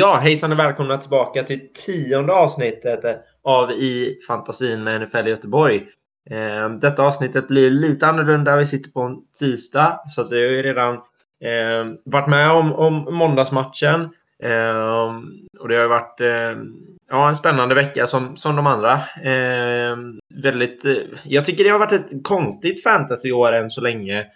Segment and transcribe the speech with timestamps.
[0.00, 3.00] Ja, hejsan och välkomna tillbaka till tionde avsnittet
[3.42, 5.86] av I fantasin med NFL Göteborg.
[6.30, 8.56] Ehm, detta avsnittet blir lite annorlunda.
[8.56, 12.72] Vi sitter på en tisdag så att vi har ju redan eh, varit med om,
[12.72, 14.00] om måndagsmatchen.
[14.42, 15.16] Eh,
[15.60, 16.62] och det har ju varit eh,
[17.08, 18.94] ja, en spännande vecka som, som de andra.
[19.22, 19.96] Eh,
[20.42, 24.26] väldigt, eh, jag tycker det har varit ett konstigt fantasyår än så länge.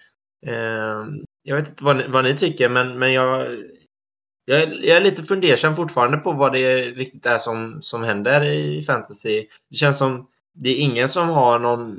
[0.47, 3.47] Ehm, jag vet inte vad ni, vad ni tycker, men, men jag
[4.45, 8.45] jag är, jag är, lite fundersam fortfarande på vad det riktigt är som, som händer
[8.45, 9.47] i fantasy.
[9.71, 11.99] Det känns som det är ingen som har någon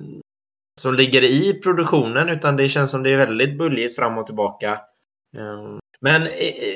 [0.81, 4.79] som ligger i produktionen utan det känns som det är väldigt buljigt fram och tillbaka.
[5.37, 6.27] Ehm, men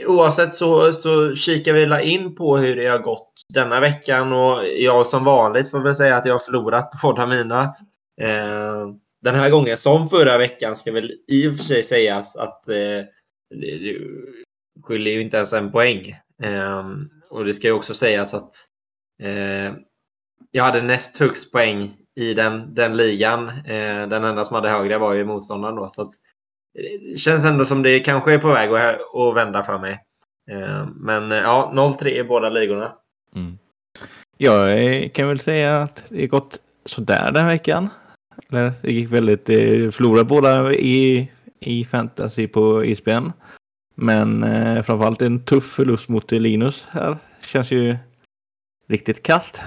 [0.06, 5.08] oavsett så, så kikar vi in på hur det har gått denna veckan och jag
[5.08, 7.76] som vanligt får väl säga att jag har förlorat båda mina.
[8.22, 12.70] Ehm, den här gången som förra veckan ska väl i och för sig sägas att
[12.70, 13.06] eh,
[14.83, 16.14] Skyller skiljer ju inte ens en poäng.
[16.44, 18.53] Ehm, och det ska ju också sägas att
[19.23, 19.73] eh,
[20.52, 23.50] jag hade näst högst poäng i den, den ligan.
[23.50, 25.89] Eh, den enda som hade högre var ju motståndaren då.
[25.89, 26.09] Så att,
[27.11, 30.00] det känns ändå som det kanske är på väg att, att vända för mig.
[30.52, 32.94] Ehm, men ja, 0-3 i båda ligorna.
[33.36, 33.58] Mm.
[34.38, 37.89] Jag kan väl säga att det gått sådär den veckan.
[38.50, 39.45] Eller det gick väldigt,
[39.95, 43.31] förlorade båda i, i fantasy på ISBN.
[44.00, 47.17] Men eh, framförallt en tuff förlust mot Linus här.
[47.42, 47.98] Känns ju
[48.88, 49.62] riktigt kast.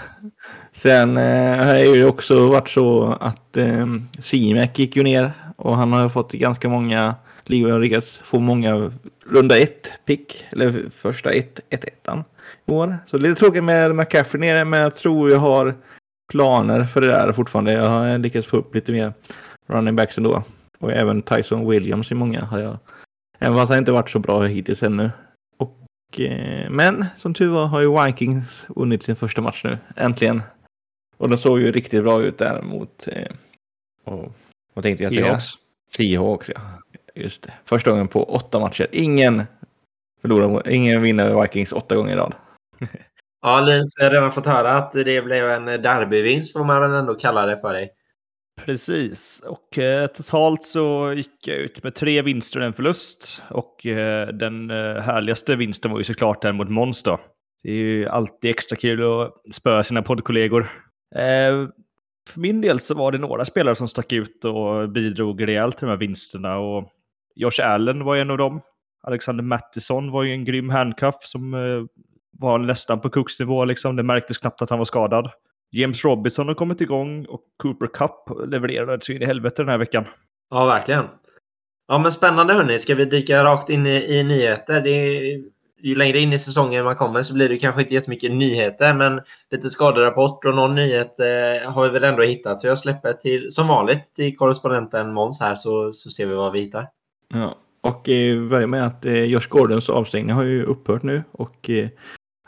[0.72, 3.86] Sen eh, har det ju också varit så att eh,
[4.18, 7.14] Simek gick ju ner och han har fått ganska många
[7.44, 8.90] ligor och lyckats få många
[9.26, 12.24] runda ett pick, eller första ett, ett ettan
[12.66, 12.98] i år.
[13.06, 15.74] Så lite tråkigt med McCaffrey nere, men jag tror jag har
[16.32, 17.72] planer för det där fortfarande.
[17.72, 19.12] Jag har lyckats få upp lite mer
[19.68, 20.42] running backs ändå.
[20.78, 22.78] Och även Tyson Williams i många har jag
[23.42, 25.10] Även fast han inte varit så bra hittills ännu.
[25.56, 30.42] Och, eh, men som tur var har ju Vikings vunnit sin första match nu, äntligen.
[31.16, 33.08] Och den såg ju riktigt bra ut där mot...
[33.08, 33.32] Eh,
[34.04, 34.32] och,
[34.74, 35.40] vad tänkte jag säga?
[35.96, 36.50] Seahawks.
[36.54, 36.60] ja.
[37.14, 37.52] Just det.
[37.64, 38.86] Första gången på åtta matcher.
[38.92, 39.42] Ingen
[40.20, 42.34] förlorar, ingen vinner Vikings åtta gånger i rad.
[43.42, 46.92] ja, Linus, vi har redan fått höra att det blev en derbyvinst får man väl
[46.92, 47.90] ändå kalla det för dig.
[48.64, 53.42] Precis, och eh, totalt så gick jag ut med tre vinster och en förlust.
[53.50, 57.20] Och eh, den eh, härligaste vinsten var ju såklart den mot Måns då.
[57.62, 60.70] Det är ju alltid extra kul att spöa sina poddkollegor.
[61.14, 61.68] Eh,
[62.30, 65.86] för min del så var det några spelare som stack ut och bidrog rejält till
[65.86, 66.58] de här vinsterna.
[66.58, 66.88] Och
[67.34, 68.60] Josh Allen var en av dem.
[69.02, 71.84] Alexander Mattisson var ju en grym handcuff som eh,
[72.32, 73.64] var nästan på Cooks nivå.
[73.64, 73.96] Liksom.
[73.96, 75.30] Det märktes knappt att han var skadad.
[75.72, 79.78] James Robinson har kommit igång och Cooper Cup levererade så in i helvete den här
[79.78, 80.04] veckan.
[80.50, 81.04] Ja, verkligen.
[81.88, 82.78] Ja, men spännande hörni.
[82.78, 84.80] Ska vi dyka rakt in i, i nyheter?
[84.80, 85.42] Det är,
[85.82, 89.20] ju längre in i säsongen man kommer så blir det kanske inte jättemycket nyheter, men
[89.50, 92.60] lite skaderapport och någon nyhet eh, har vi väl ändå hittat.
[92.60, 96.52] Så jag släpper till, som vanligt till korrespondenten Måns här så, så ser vi vad
[96.52, 96.86] vi hittar.
[97.34, 101.70] Ja, och eh, börjar med att eh, Josh Gordons avstängning har ju upphört nu och
[101.70, 101.88] eh,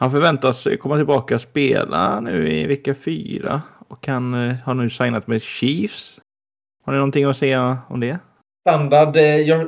[0.03, 4.91] han förväntas komma tillbaka och spela nu i vecka fyra och han eh, har nu
[4.91, 6.21] signat med Chiefs.
[6.85, 8.19] Har ni någonting att säga om det?
[8.69, 9.67] Standard eh, eh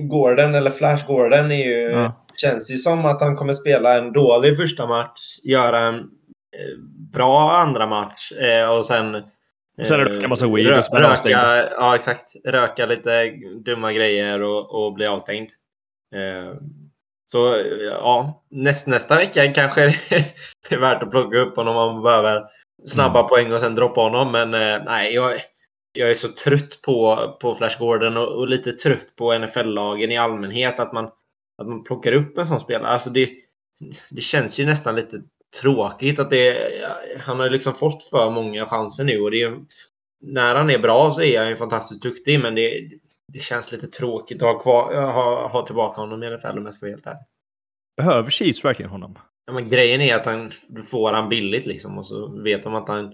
[0.00, 2.24] Gordon eller Flash Gordon är ju, ja.
[2.36, 6.78] känns ju som att han kommer spela en dålig första match, göra en eh,
[7.12, 9.14] bra andra match eh, och sen
[9.78, 11.30] och sen röka massa weed rö röka,
[11.78, 12.24] Ja, exakt.
[12.44, 13.30] Röka lite
[13.64, 15.48] dumma grejer och, och bli avstängd.
[17.26, 19.80] Så ja, näst, nästa vecka kanske
[20.68, 22.42] det är värt att plocka upp honom om man behöver
[22.86, 23.28] snabba mm.
[23.28, 24.32] poäng och sen droppa honom.
[24.32, 25.32] Men eh, nej, jag,
[25.92, 30.16] jag är så trött på, på Flash Gordon och, och lite trött på NFL-lagen i
[30.16, 30.80] allmänhet.
[30.80, 31.04] Att man,
[31.58, 32.88] att man plockar upp en sån spelare.
[32.88, 33.30] Alltså det,
[34.10, 35.16] det känns ju nästan lite
[35.60, 36.56] tråkigt att det...
[37.20, 39.52] Han har liksom fått för många chanser nu och det
[40.20, 42.90] när han är bra så är han ju fantastiskt duktig, men det,
[43.32, 46.74] det känns lite tråkigt att ha, kvar, ha, ha tillbaka honom i NFL om jag
[46.74, 47.22] ska vara helt ärlig.
[47.96, 49.18] Behöver Chiefs verkligen honom?
[49.46, 50.50] Ja, men grejen är att han
[50.86, 53.04] får han billigt liksom och så vet de att han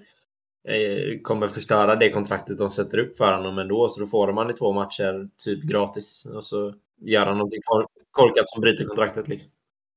[0.68, 3.88] eh, kommer förstöra det kontraktet de sätter upp för honom ändå.
[3.88, 7.60] Så då får de han i två matcher typ gratis och så gör han någonting
[8.10, 9.50] korkat som bryter kontraktet liksom.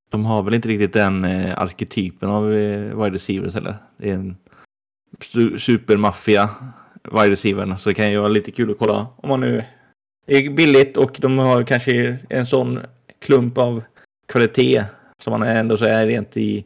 [0.10, 3.76] De har väl inte riktigt den eh, arketypen av eh, wide receivers heller.
[3.98, 4.38] Det är en
[5.60, 6.50] supermaffia
[7.04, 9.64] wide receiver så det kan ju vara lite kul att kolla om man nu
[10.28, 12.80] är billigt och de har kanske en sån
[13.20, 13.84] klump av
[14.28, 14.84] kvalitet
[15.18, 16.66] som man ändå så är rent i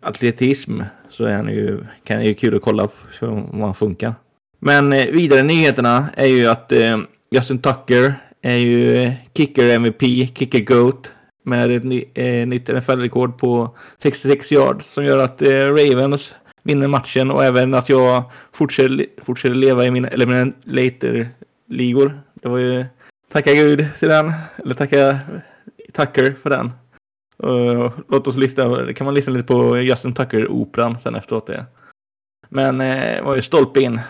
[0.00, 0.80] atletism
[1.10, 2.88] så är han ju, kan det ju kul att kolla
[3.20, 4.14] om han funkar.
[4.58, 6.98] Men eh, vidare nyheterna är ju att eh,
[7.30, 10.00] Justin Tucker är ju kicker MVP,
[10.38, 11.12] kicker GOAT.
[11.42, 16.88] med ett ny, eh, nytt NFL-rekord på 66 yard som gör att eh, Ravens vinner
[16.88, 22.20] matchen och även att jag fortsätter, fortsätter leva i mina eliminator-ligor.
[22.34, 22.84] Det var ju
[23.32, 25.20] tacka gud till den, eller tacka
[25.92, 26.72] Tucker för den.
[27.44, 31.46] Uh, låt oss lyssna, kan man lyssna lite på Justin Tucker-operan sen efteråt.
[31.46, 31.66] Det.
[32.48, 34.00] Men eh, var ju stolpe in,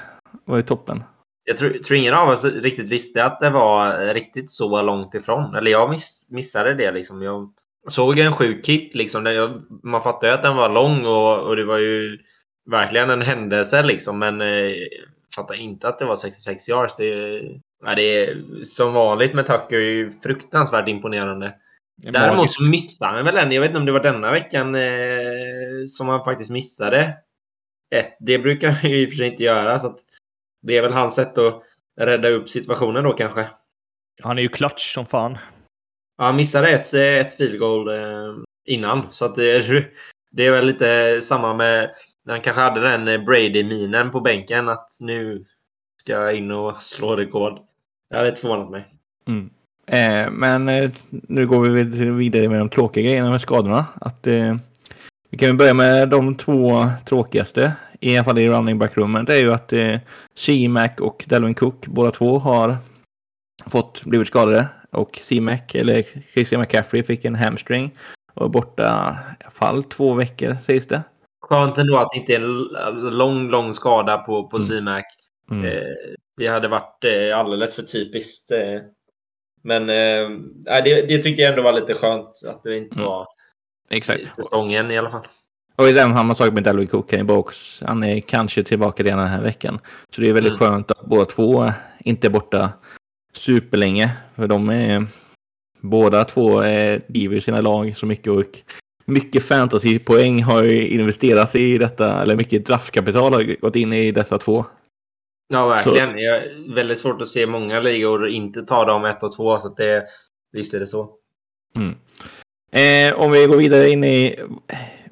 [0.44, 1.02] var ju toppen.
[1.44, 5.54] Jag tror, tror ingen av oss riktigt visste att det var riktigt så långt ifrån.
[5.54, 7.22] Eller jag miss, missade det liksom.
[7.22, 7.50] Jag
[7.88, 9.26] såg en sjuk kick liksom.
[9.26, 12.18] Jag, man fattade ju att den var lång och, och det var ju
[12.70, 14.18] verkligen en händelse liksom.
[14.18, 14.72] Men eh,
[15.36, 16.94] fattade inte att det var 66 yards.
[16.96, 17.42] Det,
[17.84, 21.54] ja, det är som vanligt med Tucker är fruktansvärt imponerande.
[22.02, 23.52] Däremot så missade han väl en.
[23.52, 27.16] Jag vet inte om det var denna veckan eh, som han faktiskt missade.
[27.94, 29.78] Ett, det brukar han ju i och för sig inte göra.
[29.78, 29.96] Så
[30.62, 31.62] det är väl hans sätt att
[32.00, 33.48] rädda upp situationen då kanske.
[34.22, 35.38] Han är ju klatsch som fan.
[36.18, 38.34] Ja, han missade ett, ett field goal eh,
[38.66, 39.06] innan.
[39.10, 39.86] Så det,
[40.30, 41.90] det är väl lite samma med
[42.24, 44.68] när han kanske hade den Brady-minen på bänken.
[44.68, 45.44] Att nu
[46.06, 47.58] ska in och slå rekord.
[48.10, 48.86] Det hade inte förvånat mig.
[49.26, 49.50] Mm.
[49.86, 53.86] Eh, men eh, nu går vi vidare med de tråkiga grejerna med skadorna.
[54.00, 54.56] Att, eh,
[55.30, 59.26] vi kan börja med de två tråkigaste, i alla fall i running back-rummet.
[59.26, 59.98] Det är ju att eh,
[60.36, 62.76] C-Mac och Delvin Cook, båda två, har
[63.66, 64.68] fått blivit skadade.
[64.90, 67.90] Och C-Mac, eller Christian McCaffrey, fick en hamstring
[68.34, 68.82] och är borta
[69.40, 71.02] i alla fall två veckor sägs det.
[71.48, 74.64] Skönt ändå att det inte är en lång, lång skada på, på mm.
[74.64, 75.02] C-Mac.
[75.50, 75.64] Mm.
[75.64, 75.94] Eh,
[76.36, 78.50] det hade varit eh, alldeles för typiskt.
[78.50, 78.80] Eh,
[79.62, 83.06] men det, det tyckte jag ändå var lite skönt att det inte mm.
[83.06, 83.26] var
[83.90, 84.36] Exakt.
[84.36, 85.26] säsongen i alla fall.
[85.76, 87.82] Och i den har man tagit med Dalvin Cook i box.
[87.86, 89.78] Han är kanske tillbaka redan den här veckan.
[90.14, 90.58] Så det är väldigt mm.
[90.58, 92.72] skönt att båda två inte är borta
[93.32, 94.16] superlänge.
[94.34, 95.06] För de är
[95.80, 96.60] båda två
[97.06, 98.44] driver sina lag så mycket och
[99.04, 104.64] mycket fantasypoäng har investerats i detta, eller mycket draftkapital har gått in i dessa två.
[105.48, 106.10] Ja, verkligen.
[106.10, 106.16] Så.
[106.16, 109.68] Det är väldigt svårt att se många ligor inte ta dem ett och två, så
[109.68, 110.04] att det,
[110.52, 111.10] visst är det så.
[111.76, 111.94] Mm.
[112.72, 114.40] Eh, om vi går vidare in i,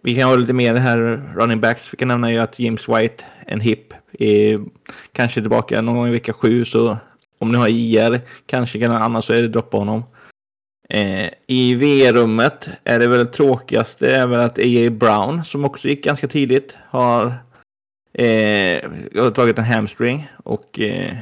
[0.03, 0.99] vi kan ha lite mer här
[1.37, 1.93] running backs.
[1.93, 4.61] Vi kan nämna ju att James White, en hip, är
[5.13, 6.97] kanske tillbaka någon gång i vecka sju, så
[7.39, 10.03] om ni har IR kanske kan annars så är det droppa honom.
[10.89, 14.91] Eh, I VR-rummet är det väl det tråkigaste är väl att A.J.
[14.91, 17.35] Brown, som också gick ganska tidigt, har,
[18.15, 18.91] eh,
[19.23, 21.17] har tagit en hamstring och eh,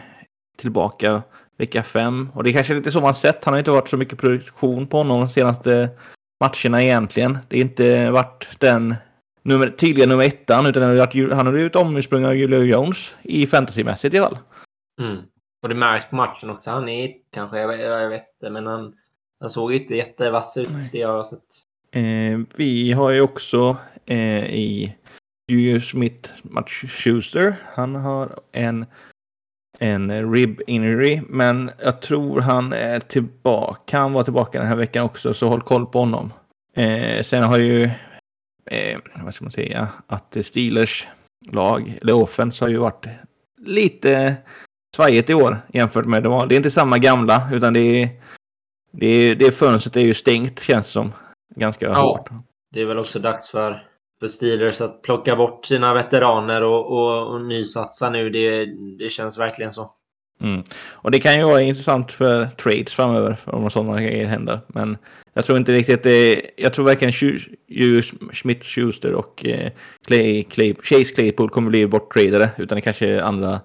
[0.59, 1.23] tillbaka
[1.59, 2.31] vecka fem.
[2.35, 3.44] Och det är kanske lite så man sett.
[3.44, 5.89] Han har inte varit så mycket produktion på honom de senaste
[6.41, 7.39] matcherna egentligen.
[7.49, 8.94] Det har inte varit den
[9.43, 10.83] nummer, tydliga nummer ettan, utan
[11.33, 14.39] han har blivit omsprungen av Julio Jones i fantasymässigt i alla fall.
[15.00, 15.23] Mm.
[15.62, 16.71] Och det märks på matchen också.
[16.71, 18.94] Han är kanske, jag, jag vet inte, men han
[19.43, 20.89] han såg inte jättevass ut, Nej.
[20.93, 21.41] det jag har sett.
[21.91, 24.94] Eh, vi har ju också eh, i
[25.49, 27.56] Julius Smith Match Schuster.
[27.75, 28.87] Han har en,
[29.79, 33.81] en rib injury, men jag tror han är tillbaka.
[33.87, 36.32] Kan vara tillbaka den här veckan också, så håll koll på honom.
[36.77, 37.82] Eh, sen har ju,
[38.67, 41.08] eh, vad ska man säga, att Steelers
[41.51, 43.06] lag, eller offense har ju varit
[43.67, 44.37] lite
[44.96, 48.08] svajigt i år jämfört med det Det är inte samma gamla, utan det är
[48.93, 51.13] det, det fönstret är ju stängt känns det som.
[51.56, 52.29] Ganska ja, hårt.
[52.70, 53.87] Det är väl också dags för,
[54.22, 58.31] för Steelers att plocka bort sina veteraner och, och, och nysatsa nu.
[58.31, 58.67] Det,
[58.98, 59.91] det känns verkligen så.
[60.41, 60.62] Mm.
[60.91, 64.60] Och det kan ju vara intressant för trades framöver om sådana grejer händer.
[64.67, 64.96] Men
[65.34, 66.50] jag tror inte riktigt det.
[66.56, 67.43] Jag tror verkligen
[68.32, 69.72] Schmidt Schuster och eh,
[70.06, 72.50] Clay, Clay, Chase Claypool kommer bli borttradade.
[72.58, 73.60] Utan det kanske är andra.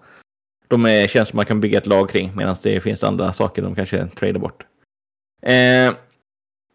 [0.67, 2.31] De är, känns som man kan bygga ett lag kring.
[2.35, 4.63] Medan det finns andra saker de kanske tradar bort.
[5.41, 5.93] Eh,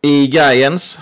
[0.02, 0.98] I Giants,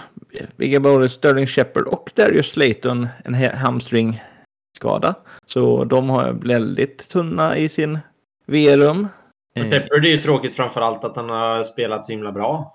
[0.56, 5.14] vilka både Sterling Shepard och Darius Slayton en hamstringskada.
[5.46, 7.98] Så de har väldigt tunna i sin
[8.46, 9.08] V-rum.
[9.54, 12.72] Eh, Shepard är ju tråkigt framförallt att han har spelat så himla bra.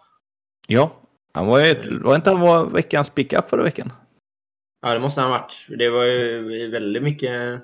[0.67, 0.91] Ja,
[1.33, 3.91] han var, ju, var inte han var veckans pickup förra veckan?
[4.81, 5.65] Ja, det måste han ha varit.
[5.67, 7.61] Det var ju väldigt mycket,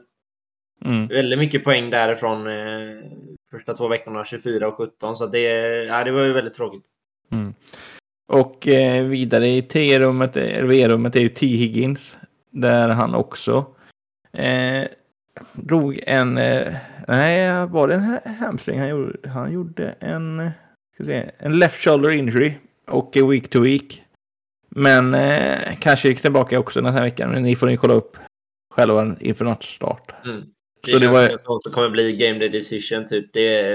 [0.85, 1.07] mm.
[1.07, 3.03] väldigt mycket poäng därifrån eh,
[3.51, 5.15] första två veckorna, 24 och 17.
[5.15, 5.41] Så det,
[5.83, 6.85] ja, det var ju väldigt tråkigt.
[7.31, 7.53] Mm.
[8.31, 11.45] Och eh, vidare i T-rummet, eller V-rummet, är ju T.
[11.45, 12.17] Higgins.
[12.49, 13.65] Där han också
[14.33, 14.87] eh,
[15.53, 16.37] drog en...
[16.37, 16.73] Eh,
[17.07, 19.29] nej, var det en hamstring han gjorde?
[19.29, 20.51] Han gjorde en...
[20.93, 22.53] Ska se, en left shoulder injury
[22.87, 24.03] och week to week.
[24.69, 27.31] Men eh, kanske gick tillbaka också den här veckan.
[27.31, 28.17] Men ni får ni kolla upp
[28.73, 30.13] själva inför matchstart.
[30.25, 30.43] Mm.
[30.83, 31.37] Det så känns det var...
[31.37, 33.33] som att det kommer bli game day decision typ.
[33.33, 33.71] Det,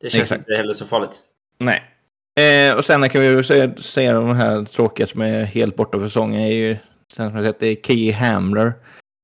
[0.00, 0.38] det känns Exakt.
[0.38, 1.20] inte heller så farligt.
[1.58, 1.93] Nej,
[2.40, 5.98] Eh, och sen kan vi ju säga, säga de här tråkiga som är helt borta
[5.98, 6.76] för säsongen är ju
[7.12, 8.72] sen som jag sett det är Key Hamler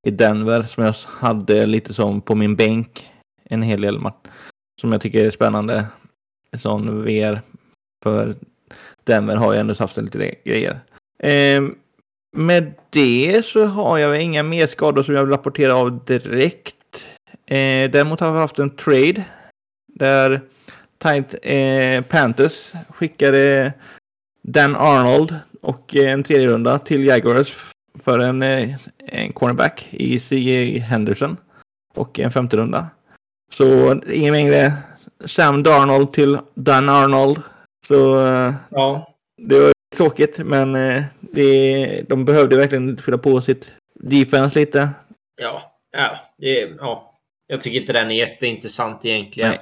[0.06, 3.10] i Denver som jag hade lite som på min bänk
[3.44, 4.26] en hel del match
[4.80, 5.86] som jag tycker är spännande.
[6.50, 7.42] En sån VR
[8.02, 8.36] för
[9.04, 10.80] Denver har ju ändå haft lite grejer.
[11.18, 11.62] Eh,
[12.36, 17.08] med det så har jag inga mer skador som jag vill rapportera av direkt.
[17.46, 19.24] Eh, däremot har vi haft en trade
[19.94, 20.40] där
[21.02, 23.72] Tight eh, Panthers skickade
[24.42, 27.52] Dan Arnold och en tredje runda till Jaguars
[28.02, 30.78] för en, eh, en cornerback i C.J.
[30.78, 31.36] Henderson
[31.94, 32.86] och en femte runda.
[33.52, 34.72] Så ingen mängde
[35.24, 37.42] Sam Darnold till Dan Arnold.
[37.88, 43.70] Så eh, Ja, det var tråkigt, men eh, det, de behövde verkligen fylla på sitt
[43.94, 44.90] defense lite.
[45.42, 47.06] ja, ja, det, ja.
[47.46, 49.50] Jag tycker inte den är jätteintressant egentligen.
[49.50, 49.60] Nej.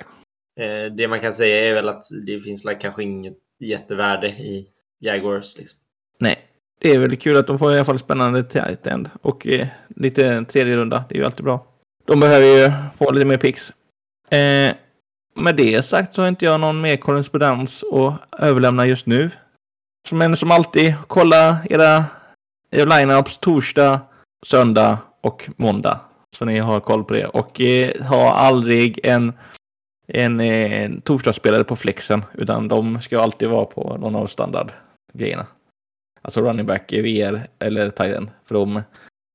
[0.59, 4.67] Eh, det man kan säga är väl att det finns like, kanske inget jättevärde i
[5.01, 5.59] Jaguars.
[5.59, 5.79] Liksom.
[6.19, 6.39] Nej,
[6.81, 9.67] det är väl kul att de får i alla fall spännande tight end och eh,
[9.89, 11.05] lite tredje runda.
[11.09, 11.67] Det är ju alltid bra.
[12.07, 13.73] De behöver ju få lite mer picks.
[14.31, 14.75] Eh,
[15.35, 19.31] med det sagt så har inte jag någon mer korrespondens att överlämna just nu.
[20.11, 22.05] Men som alltid, kolla era,
[22.71, 24.01] era lineups torsdag,
[24.47, 26.01] söndag och måndag.
[26.37, 27.27] Så ni har koll på det.
[27.27, 29.33] Och eh, ha aldrig en,
[30.09, 32.25] en, en torsdagsspelare på flexen.
[32.35, 35.47] Utan de ska alltid vara på någon av standardgrejerna.
[36.23, 38.29] Alltså running back, VR eller tight.
[38.47, 38.83] För de,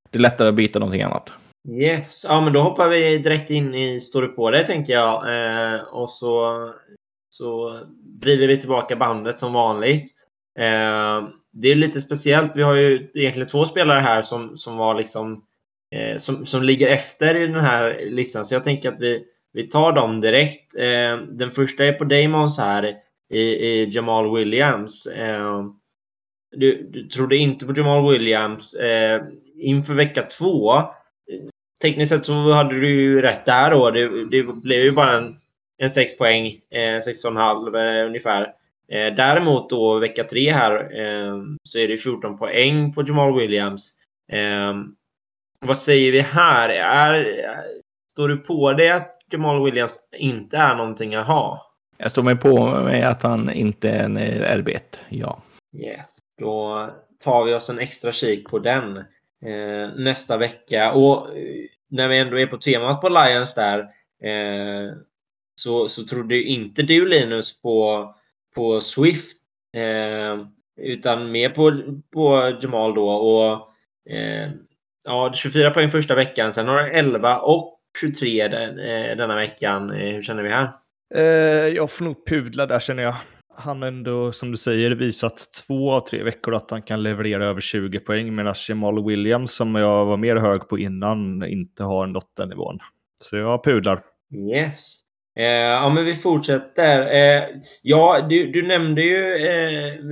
[0.10, 1.34] det är lättare att byta någonting annat.
[1.70, 5.14] Yes, ja men då hoppar vi direkt in i Står på det tänker jag.
[5.36, 6.74] Eh, och så,
[7.30, 7.80] så
[8.22, 10.12] vrider vi tillbaka bandet som vanligt.
[10.60, 12.56] Eh, det är lite speciellt.
[12.56, 15.44] Vi har ju egentligen två spelare här som, som var liksom
[15.96, 18.46] eh, som, som ligger efter i den här listan.
[18.46, 20.76] Så jag tänker att vi, vi tar dem direkt.
[20.76, 22.96] Eh, den första är på Damons här
[23.30, 25.08] i, i Jamal Williams.
[25.08, 25.66] Eh,
[26.56, 29.22] du, du trodde inte på Jamal Williams eh,
[29.58, 30.84] inför vecka två
[31.84, 33.92] tekniskt sett så hade du ju rätt där då.
[33.92, 35.36] Det, det blev ju bara en,
[35.78, 38.42] en 6 poäng, eh, 16,5 eh, ungefär.
[38.92, 43.94] Eh, däremot då vecka tre här eh, så är det 14 poäng på Jamal Williams.
[44.32, 44.74] Eh,
[45.66, 46.70] vad säger vi här?
[46.70, 47.26] Är,
[48.14, 51.74] står du på det att Jamal Williams inte är någonting att ha?
[51.98, 54.80] Jag står mig på med att han inte är en eh, RB1.
[55.10, 55.42] Ja.
[55.78, 56.20] Yes.
[56.40, 56.90] Då
[57.24, 60.94] tar vi oss en extra kik på den eh, nästa vecka.
[60.94, 63.80] Och eh, när vi ändå är på temat på Lions där
[64.24, 64.94] eh,
[65.56, 68.10] så, så trodde ju inte du Linus på,
[68.56, 69.38] på Swift
[69.76, 70.46] eh,
[70.82, 71.82] utan mer på,
[72.14, 73.10] på Jamal då.
[73.10, 73.70] Och,
[74.14, 74.50] eh,
[75.06, 79.92] ja, 24 poäng första veckan, sen har du 11 och 23 den, eh, denna veckan.
[79.92, 80.70] Eh, hur känner vi här?
[81.16, 81.24] Eh,
[81.76, 83.16] jag får nog pudla där känner jag.
[83.58, 87.46] Han har ändå, som du säger, visat två av tre veckor att han kan leverera
[87.46, 92.08] över 20 poäng medan Jamal Williams, som jag var mer hög på innan, inte har
[92.08, 92.80] nått den nivån.
[93.22, 94.04] Så jag pudlar.
[94.52, 95.04] Yes.
[95.40, 97.16] Eh, ja, men vi fortsätter.
[97.16, 97.44] Eh,
[97.82, 99.36] ja, du, du nämnde ju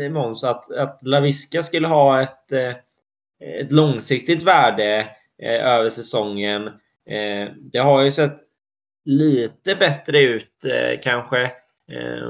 [0.03, 2.69] eh, Måns att, att Laviska skulle ha ett, eh,
[3.61, 5.07] ett långsiktigt värde
[5.43, 6.69] över säsongen.
[7.09, 8.37] Eh, det har ju sett
[9.05, 11.41] lite bättre ut eh, kanske.
[11.91, 12.27] Eh,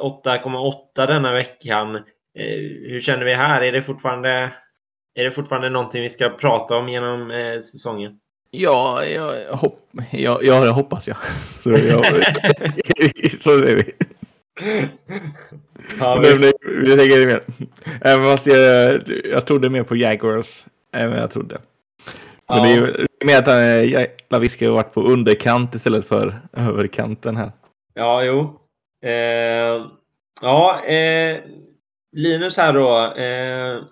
[0.00, 1.96] 8,8 denna veckan.
[1.96, 2.58] Eh,
[2.90, 3.62] hur känner vi här?
[3.62, 4.52] Är det fortfarande
[5.14, 8.18] är det fortfarande någonting vi ska prata om genom eh, säsongen?
[8.50, 11.16] Ja, jag, hopp, ja, ja, det hoppas jag.
[11.62, 12.04] Så, jag,
[13.42, 13.92] så är vi.
[16.00, 17.42] Ja, Men vi, det- Vi tänker det mer.
[18.00, 20.64] Även fast jag, jag trodde mer på Jaguars.
[20.92, 21.58] Även jag trodde.
[22.50, 22.64] Men ja.
[22.64, 27.52] det är ju mer att han, Laviska har varit på underkant istället för överkanten här.
[27.94, 28.60] Ja, jo.
[29.04, 29.86] Eh,
[30.42, 31.36] ja, eh,
[32.16, 33.14] Linus här då.
[33.22, 33.82] Eh,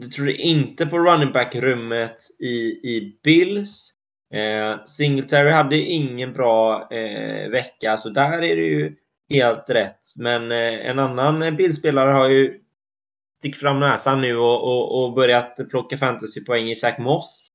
[0.00, 3.94] du trodde inte på running back-rummet i, i Bills.
[4.34, 8.96] Eh, Singletary hade ingen bra eh, vecka, så där är det ju
[9.30, 10.00] helt rätt.
[10.18, 12.60] Men eh, en annan Bills-spelare har ju
[13.38, 17.48] stickt fram näsan nu och, och, och börjat plocka fantasypoäng i Zach Moss.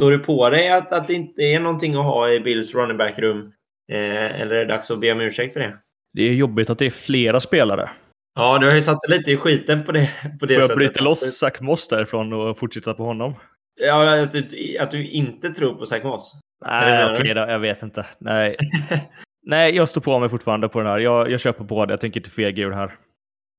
[0.00, 2.96] Står du på dig att, att det inte är någonting att ha i Bills running
[2.96, 3.52] back-rum?
[3.92, 5.76] Eh, eller är det dags att be om ursäkt för det?
[6.12, 7.90] Det är jobbigt att det är flera spelare.
[8.34, 10.76] Ja, du har ju satt lite i skiten på det, på det Får jag sättet.
[10.76, 13.34] bryta loss Zach Moss därifrån och fortsätta på honom?
[13.80, 16.32] Ja, att du, att du inte tror på Zach Moss.
[16.66, 17.34] Nej, okej du?
[17.34, 17.40] då.
[17.40, 18.06] Jag vet inte.
[18.18, 18.56] Nej.
[19.46, 20.98] Nej, jag står på mig fortfarande på den här.
[20.98, 21.92] Jag, jag köper båda.
[21.92, 22.94] Jag tänker inte fega ur här.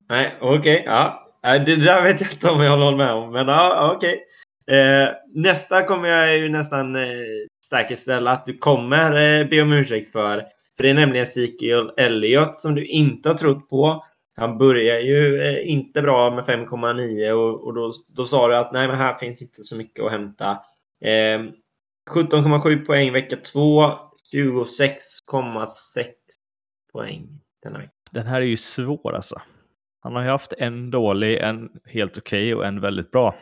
[0.10, 0.84] Nej, okej.
[0.86, 1.26] ja.
[1.44, 4.24] Nej, Det där vet jag inte om jag håller med om, men ja, okej.
[4.70, 7.02] Eh, nästa kommer jag ju nästan eh,
[7.70, 10.46] säkerställa att du kommer eh, be om ursäkt för.
[10.78, 14.06] För det är nämligen Ezekiel Elliott som du inte har trott på.
[14.38, 18.74] Han börjar ju eh, inte bra med 5,9 och, och då, då sa du att
[18.74, 20.52] nej, men här finns inte så mycket att hämta.
[21.02, 21.40] Eh,
[22.10, 23.82] 17,7 poäng vecka 2,
[24.34, 26.06] 26,6
[26.94, 27.28] poäng
[27.64, 27.92] denna vecka.
[28.12, 29.42] Den här är ju svår alltså.
[30.02, 33.36] Han har ju haft en dålig, en helt okej okay och en väldigt bra.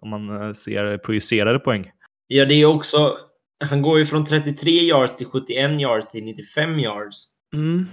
[0.00, 1.90] Om man eh, ser projicerade poäng.
[2.26, 3.16] Ja, det är också...
[3.64, 7.26] Han går ju från 33 yards till 71 yards till 95 yards.
[7.54, 7.86] Mm.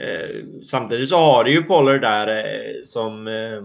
[0.00, 3.62] Eh, samtidigt så har du ju Pollard där eh, som, eh,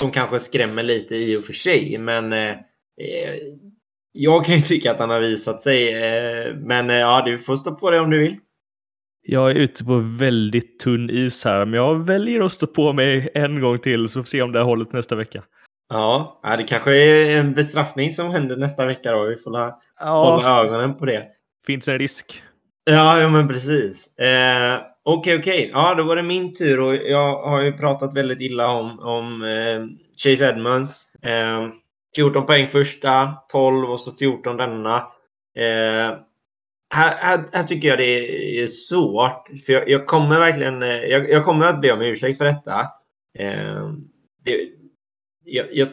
[0.00, 1.98] som kanske skrämmer lite i och för sig.
[1.98, 3.36] Men eh, eh,
[4.12, 5.94] jag kan ju tycka att han har visat sig.
[6.54, 8.36] men ja, du får stå på det om du vill.
[9.22, 13.28] Jag är ute på väldigt tunn is här, men jag väljer att stå på mig
[13.34, 15.42] en gång till så får vi se om det här hållet nästa vecka.
[15.90, 19.24] Ja, det kanske är en bestraffning som händer nästa vecka då.
[19.24, 19.80] Vi får ja.
[20.00, 21.26] hålla ögonen på det.
[21.66, 22.42] Finns en risk.
[22.84, 24.18] Ja, ja men precis.
[24.18, 25.58] Eh, okej, okay, okej.
[25.58, 25.70] Okay.
[25.70, 29.42] Ja, då var det min tur och jag har ju pratat väldigt illa om, om
[29.42, 29.84] eh,
[30.24, 31.14] Chase Edmonds.
[31.14, 31.68] Eh,
[32.16, 34.96] 14 poäng första, 12 och så 14 denna.
[35.58, 36.16] Eh,
[36.94, 39.48] här, här, här, tycker jag det är svårt.
[39.66, 40.82] För jag, jag kommer verkligen...
[40.82, 42.80] Eh, jag, jag, kommer att be om ursäkt för detta.
[43.38, 43.88] Eh,
[44.44, 44.79] det,
[45.50, 45.88] jag, jag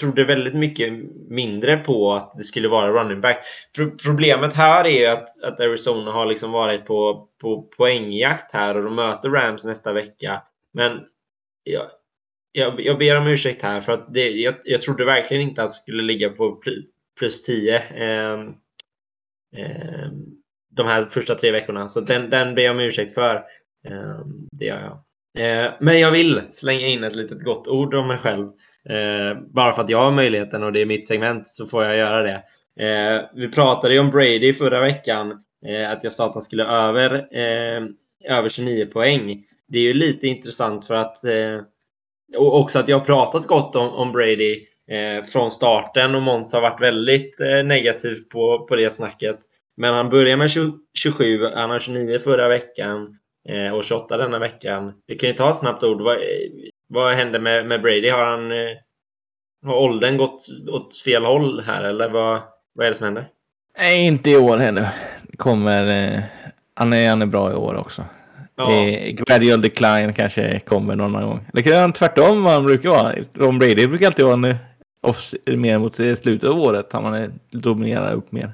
[0.00, 0.92] trodde väldigt mycket
[1.28, 3.44] mindre på att det skulle vara running back.
[3.76, 8.82] Pro problemet här är att, att Arizona har liksom varit på, på poängjakt här och
[8.82, 10.42] de möter Rams nästa vecka.
[10.72, 11.00] Men
[11.64, 11.86] jag,
[12.52, 15.68] jag, jag ber om ursäkt här för att det, jag, jag trodde verkligen inte att
[15.68, 16.60] det skulle ligga på
[17.18, 17.76] plus 10.
[17.76, 18.40] Eh,
[19.56, 20.10] eh,
[20.70, 21.88] de här första tre veckorna.
[21.88, 23.34] Så den, den ber jag om ursäkt för.
[23.88, 24.20] Eh,
[24.58, 25.04] det gör jag.
[25.38, 28.48] Eh, men jag vill slänga in ett litet gott ord om mig själv.
[28.88, 31.96] Eh, bara för att jag har möjligheten och det är mitt segment så får jag
[31.96, 32.42] göra det.
[32.86, 35.42] Eh, vi pratade ju om Brady förra veckan.
[35.66, 37.82] Eh, att jag sa att han skulle över, eh,
[38.36, 39.44] över 29 poäng.
[39.68, 41.60] Det är ju lite intressant för att eh,
[42.36, 46.52] och också att jag har pratat gott om, om Brady eh, från starten och Måns
[46.52, 49.36] har varit väldigt eh, negativ på, på det snacket.
[49.76, 54.38] Men han börjar med 20, 27, han har 29 förra veckan eh, och 28 denna
[54.38, 54.92] veckan.
[55.06, 56.02] Vi kan ju ta ett snabbt ord.
[56.92, 58.10] Vad, händer med, med Brady?
[58.10, 58.52] Har han...
[58.52, 58.76] Eh,
[59.66, 62.42] har åldern gått åt fel håll här eller vad,
[62.74, 63.28] vad är det som händer?
[63.78, 64.86] Nej, inte i år ännu.
[65.36, 66.14] Kommer...
[66.14, 66.20] Eh,
[66.74, 68.04] han, är, han är bra i år också.
[68.56, 68.72] Ja.
[68.72, 71.46] Eh, gradual decline kanske kommer någon gång.
[71.52, 73.14] Eller kan han tvärtom vad han brukar vara.
[73.34, 74.56] Ron Brady brukar alltid vara en
[75.02, 76.92] off, mer mot slutet av året.
[76.92, 78.52] Han man dominerar upp mer.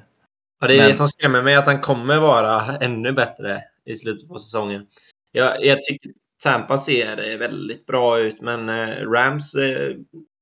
[0.61, 0.87] Ja, det är Men...
[0.87, 4.85] det som skrämmer mig, att han kommer vara ännu bättre i slutet på säsongen.
[5.31, 6.11] Jag, jag tycker
[6.43, 9.95] Tampa ser väldigt bra ut, men eh, Rams eh,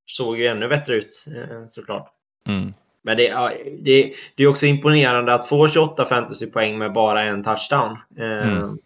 [0.05, 2.09] såg ju ännu bättre ut eh, såklart.
[2.47, 2.73] Mm.
[3.03, 3.33] Men det,
[3.81, 7.97] det, det är också imponerande att få 28 fantasypoäng med bara en touchdown.
[8.17, 8.77] Mm.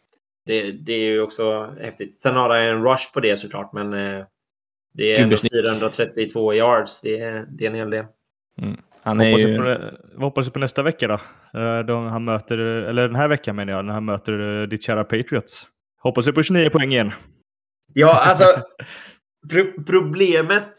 [0.45, 2.13] Det, det, är ju också häftigt.
[2.13, 3.91] Sen har han en rush på det såklart, men
[4.93, 7.01] det är ändå 432 yards.
[7.01, 8.05] Det är, det är en hel del.
[8.61, 8.77] Mm.
[9.01, 9.57] Han är hoppas, ju...
[9.57, 11.19] på, hoppas på nästa vecka då.
[11.87, 15.67] då han möter, eller den här veckan menar jag, när han möter ditt kära Patriots.
[15.99, 17.11] Hoppas på 29 poäng igen.
[17.93, 18.45] Ja, alltså
[19.49, 20.73] pro problemet,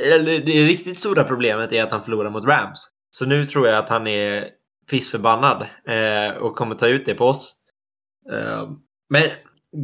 [0.00, 2.88] eller det riktigt stora problemet är att han förlorar mot Rams.
[3.10, 4.48] Så nu tror jag att han är
[4.90, 7.54] pissförbannad eh, och kommer ta ut det på oss.
[8.32, 8.70] Eh,
[9.10, 9.22] men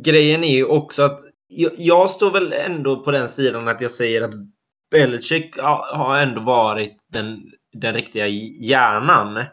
[0.04, 3.90] grejen är ju också att jag, jag, står väl ändå på den sidan att jag
[3.90, 4.34] säger att
[4.90, 5.56] Belichick
[5.92, 8.26] har ändå varit den, den riktiga
[8.60, 9.44] hjärnan.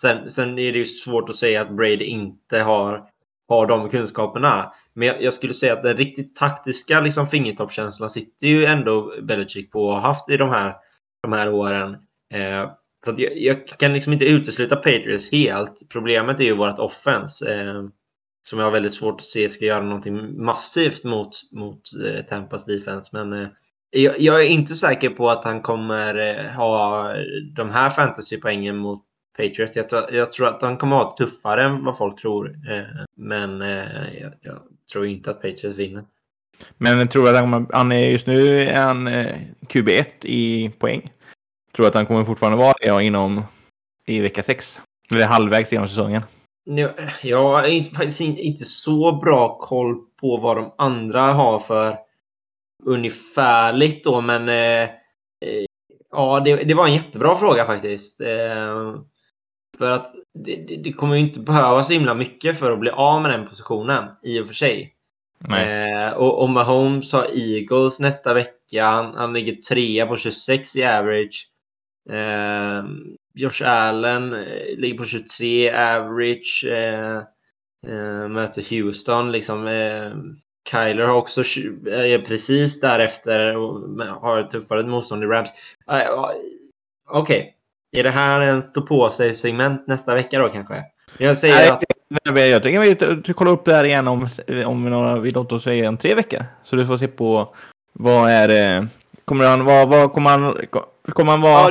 [0.00, 3.08] Sen, sen är det ju svårt att säga att Brady inte har
[3.48, 4.72] har de kunskaperna.
[4.94, 9.72] Men jag, jag, skulle säga att den riktigt taktiska liksom, fingertoppskänslan sitter ju ändå Belichick
[9.72, 10.74] på och har haft i de här,
[11.22, 11.96] de här åren.
[12.34, 12.70] Eh,
[13.04, 15.82] så att jag, jag, kan liksom inte utesluta Patriots helt.
[15.92, 17.42] Problemet är ju vårt offens.
[17.42, 17.84] Eh,
[18.44, 22.64] som jag har väldigt svårt att se ska göra någonting massivt mot, mot eh, Tampas
[22.64, 23.10] defense.
[23.12, 23.48] Men eh,
[23.90, 27.08] jag, jag, är inte säker på att han kommer eh, ha
[27.56, 29.04] de här fantasypoängen mot
[29.36, 29.76] Patriots.
[29.76, 32.48] Jag, tror, jag tror att han kommer att vara tuffare än vad folk tror.
[32.48, 34.58] Eh, men eh, jag, jag,
[34.92, 36.04] tror inte att Patriots vinner.
[36.76, 41.12] Men tror att han, han är just nu är han eh, QB1 i poäng.
[41.76, 43.42] Tror att han kommer fortfarande vara det inom
[44.06, 44.80] i vecka 6.
[45.10, 46.22] Eller halvvägs genom säsongen.
[47.22, 51.96] Jag har inte, faktiskt inte så bra koll på vad de andra har för
[52.84, 54.88] ungefärligt då, men eh,
[56.10, 58.20] ja, det, det, var en jättebra fråga faktiskt.
[58.20, 58.94] Eh,
[59.78, 60.06] för att
[60.44, 63.30] det, det, det, kommer ju inte behöva så himla mycket för att bli av med
[63.30, 64.94] den positionen i och för sig.
[65.48, 68.84] Eh, och, och Mahomes har Eagles nästa vecka.
[68.84, 71.48] Han, han ligger trea på 26 i average.
[72.10, 72.84] Eh,
[73.34, 76.64] Josh Allen eh, ligger på 23 average.
[76.68, 77.16] Eh,
[77.86, 79.32] eh, möter Houston.
[79.32, 80.12] Liksom, eh,
[80.70, 83.80] Kyler har också är precis därefter och
[84.20, 85.50] har tuffare motstånd i Rams.
[85.86, 86.08] Okej,
[87.10, 87.50] okay.
[87.94, 90.74] Är det här en stå på sig segment nästa vecka då kanske?
[91.18, 91.82] Jag säger Nej, att...
[92.50, 94.28] Jag tänker vi kolla upp det här igen om,
[94.66, 96.44] om några, vi låter oss säga en tre veckor.
[96.64, 97.54] Så du får se på
[97.92, 98.86] vad är det,
[99.24, 100.56] kommer han vara, vad kommer han,
[101.04, 101.70] kommer han vara, ja,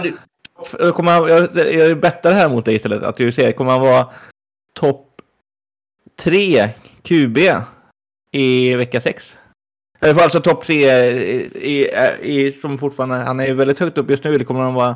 [0.79, 0.91] du...
[0.91, 4.07] kommer han, jag, jag bettar här mot dig istället, att du ser, kommer han vara
[4.73, 5.09] topp
[6.19, 6.69] tre
[7.03, 7.38] QB
[8.31, 9.38] i vecka 6.
[9.99, 11.89] Eller alltså topp 3 i, i,
[12.21, 14.38] i, som fortfarande, han är väldigt högt upp just nu.
[14.38, 14.95] Det kommer han vara.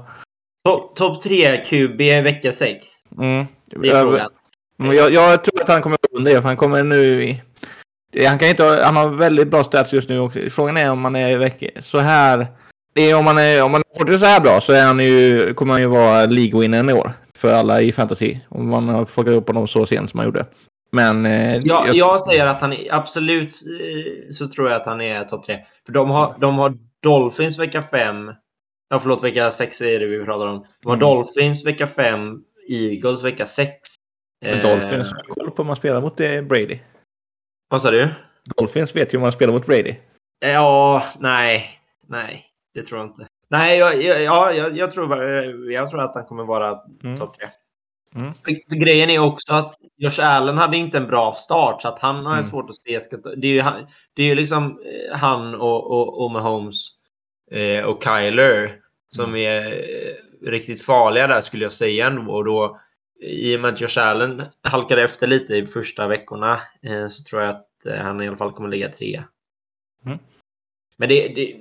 [0.68, 2.86] Topp top 3 QB vecka 6.
[3.18, 3.46] Mm.
[3.66, 4.30] Det är frågan.
[4.78, 7.42] Jag, jag, tror att han kommer under det, för han kommer nu i...
[8.28, 10.40] Han, kan inte, han har väldigt bra stats just nu också.
[10.52, 12.48] Frågan är om han är vecka, så här...
[12.94, 15.54] Det är om man är, om man får så här bra så är han ju,
[15.54, 17.14] kommer han ju vara League-winnern i år.
[17.38, 18.38] För alla i fantasy.
[18.50, 20.46] Om man har plockat upp honom så sent som man gjorde.
[20.92, 21.26] Men...
[21.26, 21.96] Eh, ja, jag...
[21.96, 22.20] jag...
[22.20, 25.58] säger att han är absolut eh, så tror jag att han är topp tre.
[25.86, 28.32] För de har, de har Dolphins vecka 5.
[28.90, 30.66] Ja, förlåt, vecka 6 är det vi pratar om.
[30.82, 31.00] De har mm.
[31.00, 33.74] Dolphins vecka 5, Eagles vecka 6.
[34.42, 36.80] Men Dolphins har koll på om man spelar mot eh, Brady.
[37.70, 38.10] Vad sa du?
[38.58, 39.96] Dolphins vet ju om man spelar mot Brady.
[40.40, 41.80] Ja, nej.
[42.08, 43.28] Nej, det tror jag inte.
[43.50, 45.24] Nej, jag, jag, jag, jag tror,
[45.72, 47.18] jag tror att han kommer vara mm.
[47.18, 47.48] topp tre.
[48.16, 48.34] Mm.
[48.34, 52.00] För, för, grejen är också att Josh Allen hade inte en bra start, så att
[52.00, 52.46] han har mm.
[52.46, 53.18] svårt att se.
[53.38, 56.97] Det är ju, det är ju liksom eh, han och, och, och Mahomes
[57.52, 58.72] eh, och Kyler
[59.10, 59.42] som mm.
[59.42, 62.34] är eh, riktigt farliga där skulle jag säga ändå.
[62.34, 62.80] Och då,
[63.22, 67.42] I och med att Josh Allen halkade efter lite i första veckorna eh, så tror
[67.42, 69.24] jag att eh, han i alla fall kommer ligga tre.
[70.06, 70.18] Mm.
[70.98, 71.56] Men det, det,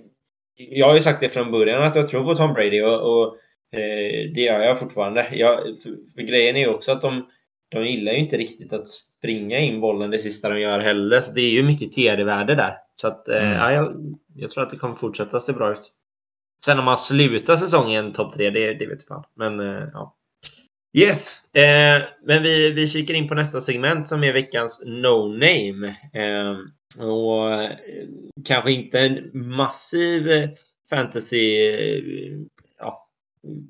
[0.57, 3.37] jag har ju sagt det från början att jag tror på Tom Brady och, och
[3.73, 5.29] Eh, det gör jag fortfarande.
[5.33, 7.31] Jag, för, för grejen är ju också att de,
[7.69, 8.87] de gillar ju inte riktigt att
[9.19, 11.21] springa in bollen det sista de gör heller.
[11.21, 12.77] Så det är ju mycket TD-värde där.
[12.97, 13.59] Så att, eh, mm.
[13.59, 15.93] ja, jag, jag, tror att det kommer fortsätta se bra ut.
[16.65, 19.25] Sen om man slutar säsongen topp tre, det, det vet fan.
[19.37, 20.17] Men eh, ja.
[20.97, 25.89] Yes, eh, men vi, vi kikar in på nästa segment som är veckans No Name.
[26.13, 26.57] Eh,
[27.05, 27.71] och eh,
[28.45, 30.49] kanske inte en massiv
[30.91, 31.73] fantasy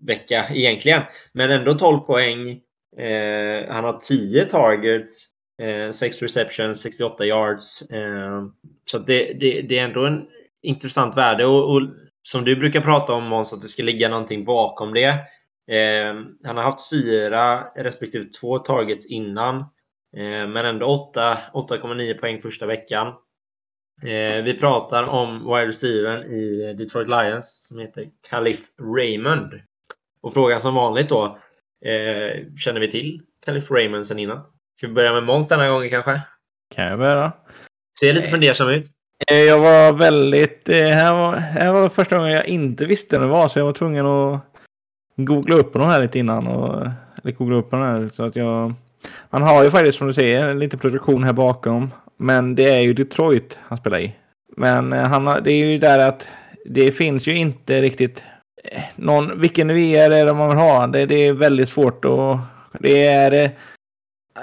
[0.06, 1.02] vecka egentligen.
[1.32, 2.60] Men ändå 12 poäng.
[3.68, 5.28] Han har 10 targets,
[5.62, 7.82] Eh, 6 receptions, 68 yards.
[7.82, 8.44] Eh,
[8.90, 10.26] så det, det, det, är ändå en
[10.62, 11.46] intressant värde.
[11.46, 11.82] Och, och,
[12.22, 15.08] som du brukar prata om Måns, att det ska ligga någonting bakom det.
[15.70, 16.14] Eh,
[16.44, 19.56] han har haft fyra respektive två targets innan.
[20.16, 21.12] Eh, men ändå
[21.54, 23.06] 8,9 poäng första veckan.
[24.02, 28.60] Eh, vi pratar om wide receivern i Detroit Lions som heter Calif
[28.96, 29.60] Raymond.
[30.20, 31.38] Och frågan som vanligt då.
[31.84, 34.55] Eh, känner vi till Calif Raymond sen innan?
[34.76, 36.20] Ska vi börja med Måns denna gången kanske?
[36.74, 37.32] Kan jag börja?
[38.00, 38.84] Ser lite fundersam ut.
[39.30, 40.68] Eh, jag var väldigt...
[40.68, 43.64] Eh, här, var, här var första gången jag inte visste vem det var så jag
[43.64, 44.40] var tvungen att
[45.16, 46.46] googla upp honom här lite innan.
[46.46, 46.86] Och,
[47.22, 48.74] eller googla upp honom här så att jag...
[49.30, 51.90] Han har ju faktiskt som du säger lite produktion här bakom.
[52.16, 54.14] Men det är ju Detroit han spelar i.
[54.56, 56.28] Men eh, han har, det är ju där att
[56.64, 58.24] det finns ju inte riktigt
[58.64, 60.86] eh, någon, vilken VR är det man vill ha?
[60.86, 62.38] Det, det är väldigt svårt och
[62.80, 63.50] det är, eh,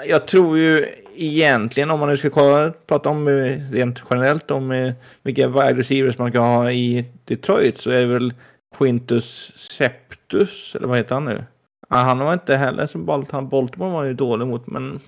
[0.06, 4.70] jag tror ju egentligen om man nu ska kolla, prata om eh, rent generellt om
[4.70, 8.34] eh, vilka wide receivers man kan ha i Detroit så är det väl
[8.78, 11.44] Quintus Septus, eller vad heter han nu?
[11.88, 15.00] Ah, han var inte heller som Baltimore var ju dålig mot, men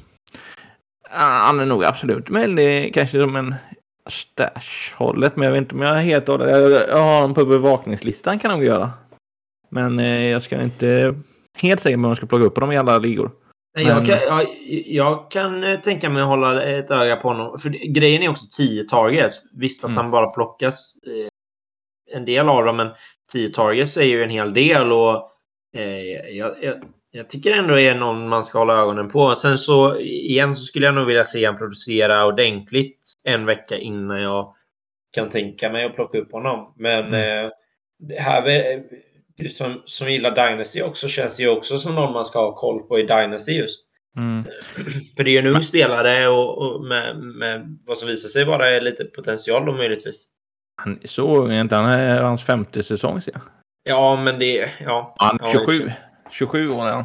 [1.11, 3.55] ah, han är nog absolut möjlig, kanske som en
[4.07, 5.37] stash-hållet.
[5.37, 8.39] Men jag vet inte om jag är helt och jag, jag har honom på bevakningslistan
[8.39, 8.93] kan de nog göra.
[9.71, 11.15] Men eh, jag ska inte
[11.59, 13.31] helt säker på om jag ska plocka upp honom i alla ligor.
[13.77, 13.87] Men...
[13.87, 14.47] Jag, kan, jag,
[14.87, 17.59] jag, kan eh, tänka mig att hålla ett öga på honom.
[17.59, 19.45] För grejen är också 10 targets.
[19.53, 19.97] Visst att mm.
[19.97, 22.89] han bara plockas eh, en del av dem, men
[23.33, 24.93] 10 targets är ju en hel del.
[24.93, 25.31] Och
[25.77, 26.01] eh,
[26.37, 26.55] jag,
[27.11, 29.35] jag tycker ändå det är någon man ska hålla ögonen på.
[29.35, 34.23] Sen så igen så skulle jag nog vilja se han producera ordentligt en vecka innan
[34.23, 34.55] jag
[35.15, 36.75] kan tänka mig att plocka upp honom.
[36.77, 37.45] Men mm.
[37.45, 37.51] eh,
[37.99, 39.06] det här du
[39.51, 42.99] som, som gillar Dynasty också känns ju också som någon man ska ha koll på
[42.99, 43.87] i Dynasty just.
[44.17, 44.45] Mm.
[45.17, 48.45] För det är ju en ung spelare och, och med, med, vad som visar sig
[48.45, 50.25] vara lite potential då möjligtvis.
[50.83, 53.43] Han är så ung, inte han är hans femte säsong ser jag.
[53.89, 54.71] Ja, men det...
[54.85, 55.93] Ja, han är 27.
[56.31, 57.05] 27 år är han.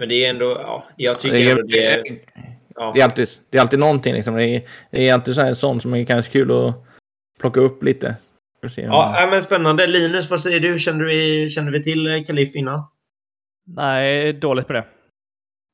[0.00, 2.02] Men det är ändå, ja, jag tycker det är, det är,
[2.74, 2.92] ja.
[2.94, 4.34] det är, alltid, det är alltid någonting liksom.
[4.34, 6.74] Det är, det är alltid så här, sånt som är kanske kul att
[7.40, 8.16] plocka upp lite.
[8.76, 9.86] Ja, men spännande.
[9.86, 10.78] Linus, vad säger du?
[10.78, 12.86] Kände vi, kände vi till Kalif innan?
[13.66, 14.86] Nej, dåligt på det.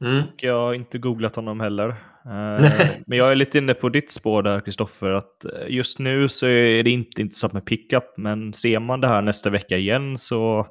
[0.04, 0.22] Mm.
[0.36, 1.88] Jag har inte googlat honom heller.
[2.24, 5.10] Eh, men jag är lite inne på ditt spår där, Kristoffer.
[5.10, 9.08] Att eh, just nu så är det inte intressant med pickup, men ser man det
[9.08, 10.66] här nästa vecka igen så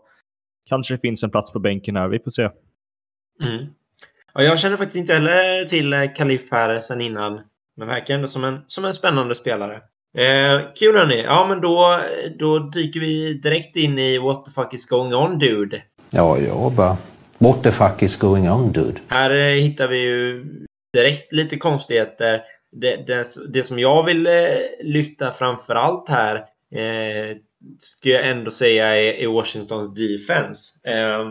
[0.69, 2.07] kanske det finns en plats på bänken här.
[2.07, 2.49] Vi får se.
[3.41, 3.65] Mm.
[4.33, 7.41] Ja, jag känner faktiskt inte heller till eh, Kalif här sen innan.
[7.77, 9.81] Men verkar ändå som en, som en spännande spelare.
[10.17, 11.23] Eh, kul hörni.
[11.23, 11.99] Ja, men då,
[12.39, 15.81] då dyker vi direkt in i What the fuck is going on dude.
[16.09, 16.97] Ja, jag bara...
[17.37, 18.99] What the fuck is going on dude?
[19.07, 20.45] Här eh, hittar vi ju
[20.93, 22.41] direkt lite konstigheter.
[22.81, 24.33] Det, det, det som jag vill eh,
[24.83, 26.35] lyfta framför allt här
[26.75, 27.37] eh,
[27.77, 30.89] ska jag ändå säga är, är Washingtons defense.
[30.89, 31.25] Eh,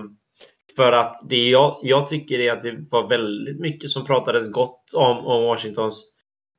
[0.77, 4.81] för att det jag, jag tycker är att det var väldigt mycket som pratades gott
[4.93, 6.05] om, om Washingtons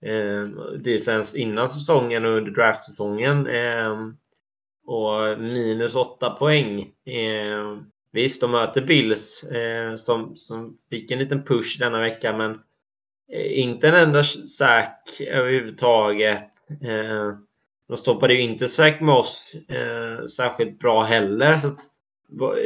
[0.05, 0.45] eh,
[0.79, 3.47] defense innan säsongen och under draftsäsongen.
[3.47, 3.95] Eh,
[4.89, 6.81] och minus åtta poäng.
[7.05, 7.77] Eh,
[8.11, 12.51] visst, de möter Bills eh, som, som fick en liten push denna vecka, men
[13.33, 16.43] eh, inte en enda sack överhuvudtaget.
[16.83, 17.33] Eh,
[17.87, 21.55] de stoppade ju inte Zach Moss eh, särskilt bra heller.
[21.55, 21.79] Så att,
[22.29, 22.57] vad,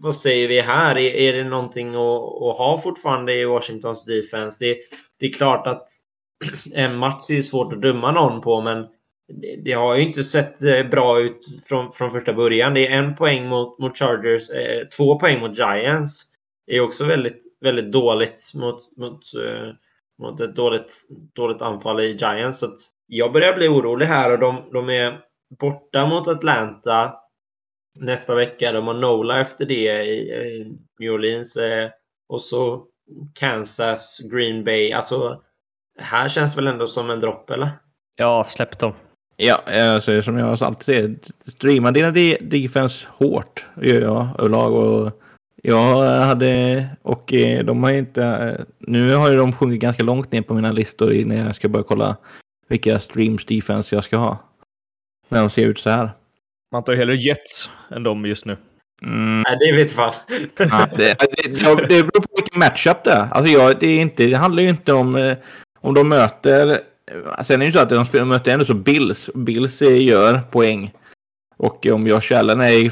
[0.00, 0.98] vad säger vi här?
[0.98, 4.64] Är, är det någonting att, att ha fortfarande i Washingtons defense?
[4.64, 4.78] Det,
[5.18, 5.88] det är klart att
[6.74, 8.86] en match är ju svårt att döma någon på, men
[9.64, 12.74] det, har ju inte sett eh, bra ut från, från första början.
[12.74, 16.24] Det är en poäng mot, mot Chargers, eh, två poäng mot Giants.
[16.66, 19.72] Det är också väldigt, väldigt dåligt mot, mot, eh,
[20.22, 20.92] mot ett dåligt,
[21.32, 22.58] dåligt anfall i Giants.
[22.58, 22.74] Så
[23.06, 25.20] jag börjar bli orolig här och de, de är
[25.60, 27.14] borta mot Atlanta
[27.98, 28.72] nästa vecka.
[28.72, 31.56] De har Nola efter det i, i New Orleans.
[31.56, 31.90] Eh,
[32.28, 32.86] och så
[33.34, 34.92] Kansas, Green Bay.
[34.92, 35.42] Alltså,
[36.02, 37.68] här känns väl ändå som en dropp, eller?
[38.16, 38.92] Ja, släpp dem.
[39.36, 39.62] Ja,
[39.94, 42.10] alltså, som jag alltid säger, streama dina
[42.40, 44.72] defense hårt, gör jag överlag.
[44.72, 45.20] Och
[45.62, 50.42] jag hade, och eh, de har inte, nu har ju de sjunkit ganska långt ner
[50.42, 52.16] på mina listor när jag ska börja kolla
[52.68, 54.38] vilka streams defense jag ska ha.
[55.28, 56.10] När de ser ut så här.
[56.72, 58.56] Man tar ju hellre Jets än dem just nu.
[59.02, 59.42] Mm.
[59.42, 60.12] Nej, det vet fan.
[60.56, 63.28] ja, det, det, det beror på vilken matchup det är.
[63.30, 65.36] Alltså jag, det, är inte, det handlar ju inte om eh,
[65.82, 66.80] om de möter...
[67.44, 69.30] Sen är det ju så att de möter ändå så Bills.
[69.34, 70.92] Bills gör poäng.
[71.56, 72.90] Och om Josh Allen är i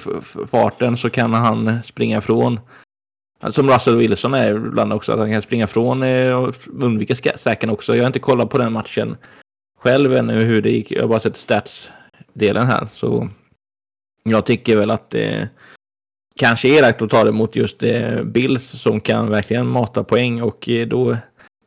[0.50, 2.60] farten så kan han springa ifrån.
[3.40, 7.38] Alltså som Russell Wilson är ibland också, att han kan springa ifrån eh, och undvika
[7.38, 7.96] säcken också.
[7.96, 9.16] Jag har inte kollat på den matchen
[9.78, 10.92] själv ännu hur det gick.
[10.92, 12.88] Jag har bara sett stats-delen här.
[12.94, 13.28] Så
[14.22, 15.48] jag tycker väl att det
[16.36, 20.42] kanske är rätt att ta det mot just eh, Bills som kan verkligen mata poäng
[20.42, 21.16] och då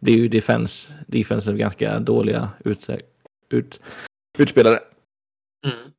[0.03, 2.89] blir ju defense, defensive ganska dåliga ut,
[3.49, 3.79] ut,
[4.37, 4.79] utspelare.
[5.65, 5.91] Mm.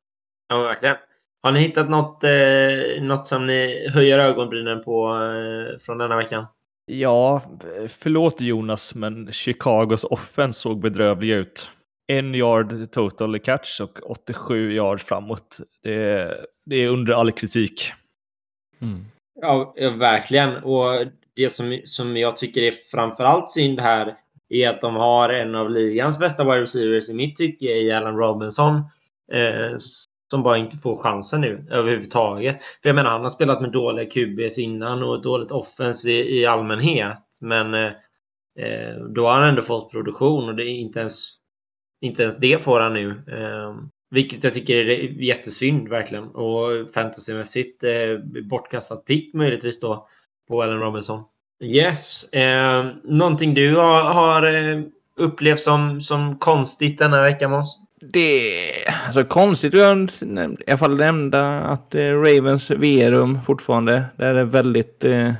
[0.49, 0.95] Ja, verkligen.
[1.43, 6.45] Har ni hittat något, eh, något som ni höjer ögonbrynen på eh, från denna veckan?
[6.85, 7.41] Ja,
[7.89, 11.69] förlåt Jonas, men Chicagos offense såg bedrövlig ut.
[12.07, 15.57] En yard total catch och 87 yard framåt.
[15.83, 17.91] Det är, det är under all kritik.
[18.81, 19.05] Mm.
[19.41, 20.63] Ja, verkligen.
[20.63, 24.15] Och det som, som jag tycker är framförallt synd här
[24.49, 28.17] är att de har en av ligans bästa wide receivers i mitt tycke i Allen
[28.17, 28.75] Robinson.
[29.31, 29.77] Eh,
[30.31, 32.63] som bara inte får chansen nu överhuvudtaget.
[32.81, 36.45] För jag menar, han har spelat med dåliga QBs innan och dåligt offens i, i
[36.45, 37.23] allmänhet.
[37.41, 37.91] Men eh,
[38.59, 41.35] eh, då har han ändå fått produktion och det är inte ens,
[42.01, 43.09] inte ens det får han nu.
[43.09, 43.75] Eh,
[44.09, 46.27] vilket jag tycker är jättesynd verkligen.
[46.27, 48.17] Och fantasymässigt eh,
[48.49, 50.07] bortkastat pick möjligtvis då
[50.47, 51.23] på Allen Robinson.
[51.63, 52.23] Yes.
[52.23, 54.81] Eh, någonting du har, har eh,
[55.17, 57.79] upplevt som, som konstigt denna vecka, Måns?
[58.01, 58.61] Det
[59.05, 59.73] alltså konstigt.
[59.73, 64.05] Jag i alla fall nämnde att eh, Ravens VR-rum fortfarande.
[64.15, 65.03] Där är det väldigt...
[65.03, 65.31] Eh,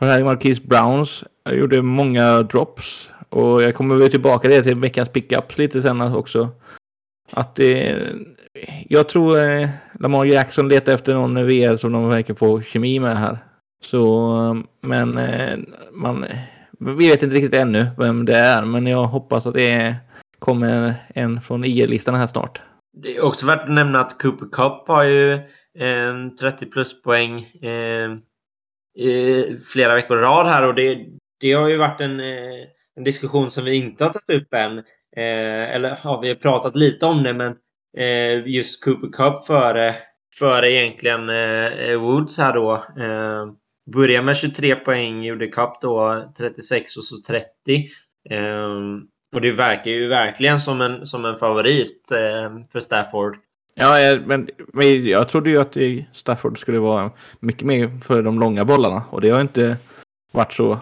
[0.00, 3.08] här Marquis Browns jag gjorde många drops.
[3.28, 6.48] Och jag kommer väl tillbaka det till veckans pickups lite sen också.
[7.32, 7.90] Att det...
[7.90, 9.68] Eh, jag tror eh,
[10.00, 13.38] Lamar Jackson letar efter någon VR som de verkar få kemi med här.
[13.80, 15.58] Så, men eh,
[15.92, 16.26] man,
[16.78, 19.96] vi vet inte riktigt ännu vem det är, men jag hoppas att det
[20.38, 22.60] kommer en från IR-listan här snart.
[23.02, 25.32] Det är också värt att nämna att Cooper Cup har ju
[25.78, 28.10] eh, 30 pluspoäng eh,
[29.72, 31.06] flera veckor i rad här och det,
[31.40, 32.66] det har ju varit en, eh,
[32.96, 34.78] en diskussion som vi inte har tagit upp än.
[35.16, 37.56] Eh, eller ja, vi har pratat lite om det, men
[37.96, 39.94] eh, just Cooper Cup före,
[40.38, 41.26] före egentligen
[42.00, 42.84] Woods här då.
[43.92, 47.46] Började med 23 poäng, gjorde Cup då 36 och så 30.
[48.30, 53.36] Um, och det verkar ju verkligen som en, som en favorit um, för Stafford.
[53.74, 55.76] Ja, men, men jag trodde ju att
[56.12, 59.76] Stafford skulle vara mycket mer för de långa bollarna och det har inte
[60.32, 60.78] varit så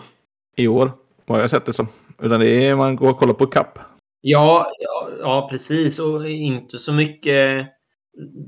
[0.57, 0.93] i år.
[1.27, 1.89] Vad jag sett det som.
[2.23, 3.79] Utan det är man går och kollar på kapp.
[4.21, 5.99] Ja, ja, ja, precis.
[5.99, 7.67] Och inte så mycket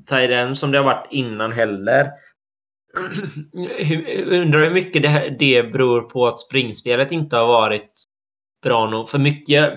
[0.07, 2.11] Tiden som det har varit innan heller.
[4.27, 7.91] Undrar hur mycket det, det beror på att springspelet inte har varit
[8.63, 9.09] bra nog.
[9.09, 9.73] För mycket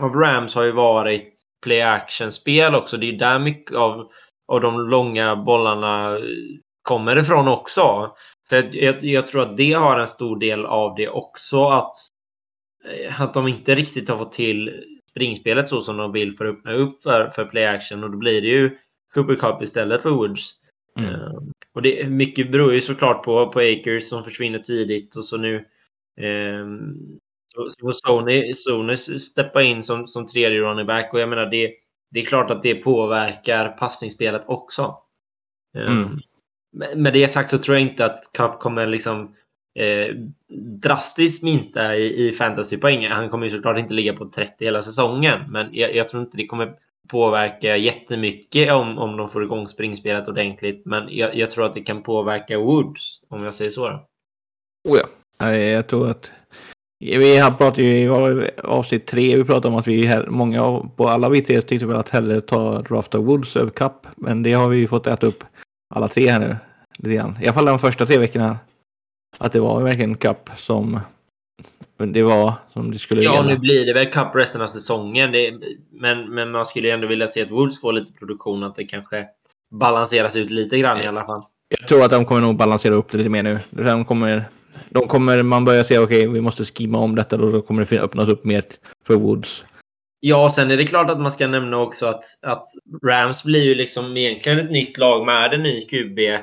[0.00, 1.32] av Rams har ju varit
[1.64, 2.96] play action-spel också.
[2.96, 4.10] Det är där mycket av,
[4.52, 6.18] av de långa bollarna
[6.82, 8.14] kommer ifrån också.
[8.48, 11.64] Så jag, jag, tror att det har en stor del av det också.
[11.64, 11.92] Att,
[13.18, 16.72] att de inte riktigt har fått till springspelet så som de vill för att öppna
[16.72, 18.04] upp för, för play action.
[18.04, 18.78] Och då blir det ju
[19.14, 20.50] Cooper Cup istället för Woods.
[20.98, 21.10] Mm.
[21.10, 21.32] Uh,
[21.76, 25.64] och det, mycket beror ju såklart på, på Akers som försvinner tidigt och så nu
[26.60, 31.46] um, så, så Sony, Sony steppa in som, som tredje running back och jag menar
[31.46, 31.72] det,
[32.10, 34.96] det är klart att det påverkar passningsspelet också.
[35.78, 37.02] Um, mm.
[37.02, 39.34] Med det sagt så tror jag inte att Cup kommer liksom
[39.78, 40.14] eh,
[40.82, 43.06] drastiskt minska i, i fantasypoäng.
[43.06, 46.36] Han kommer ju såklart inte ligga på 30 hela säsongen, men jag, jag tror inte
[46.36, 46.74] det kommer
[47.08, 50.82] påverka jättemycket om, om de får igång springspelet ordentligt.
[50.84, 53.88] Men jag, jag tror att det kan påverka Woods, om jag säger så.
[53.88, 54.06] Då.
[54.88, 55.00] Oh
[55.38, 56.32] ja, jag tror att
[56.98, 58.08] vi har pratat ju i
[58.64, 62.10] avsnitt tre, vi pratade om att vi många på alla vi tre tyckte väl att
[62.10, 64.06] hellre ta draft av Woods över Cup.
[64.16, 65.44] Men det har vi fått äta upp
[65.94, 66.56] alla tre här nu.
[66.98, 67.38] Lite grann.
[67.40, 68.58] I alla fall de första tre veckorna.
[69.38, 71.00] Att det var verkligen Cup som
[71.98, 73.48] det var som det skulle Ja, gälla.
[73.48, 75.32] nu blir det väl Cup resten av säsongen.
[75.32, 75.54] Det,
[75.90, 78.62] men, men man skulle ändå vilja se att Wolves får lite produktion.
[78.62, 79.26] Att det kanske
[79.70, 81.42] balanseras ut lite grann i alla fall.
[81.68, 83.58] Jag tror att de kommer nog balansera upp det lite mer nu.
[83.70, 84.44] De kommer,
[84.90, 87.36] de kommer man börjar se, okej, okay, vi måste skimma om detta.
[87.36, 88.64] Då kommer det öppnas upp mer
[89.06, 89.64] för Woods.
[90.20, 92.64] Ja, sen är det klart att man ska nämna också att, att
[93.04, 96.18] Rams blir ju liksom egentligen ett nytt lag med en ny QB.
[96.18, 96.34] Eh,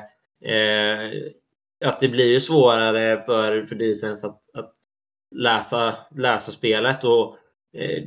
[1.84, 4.73] att det blir ju svårare för, för defense att, att
[5.34, 7.04] läsa, läsa spelet.
[7.04, 7.36] Och,
[7.76, 8.02] eh,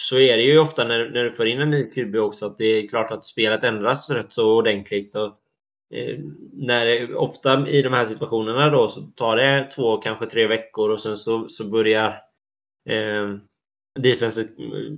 [0.00, 2.58] så är det ju ofta när, när du får in en ny QB också att
[2.58, 5.14] det är klart att spelet ändras rätt så ordentligt.
[5.14, 5.26] Och,
[5.94, 6.18] eh,
[6.52, 11.00] när ofta i de här situationerna då så tar det två, kanske tre veckor och
[11.00, 12.08] sen så, så börjar
[12.88, 13.36] eh,
[14.00, 14.96] defensive eh,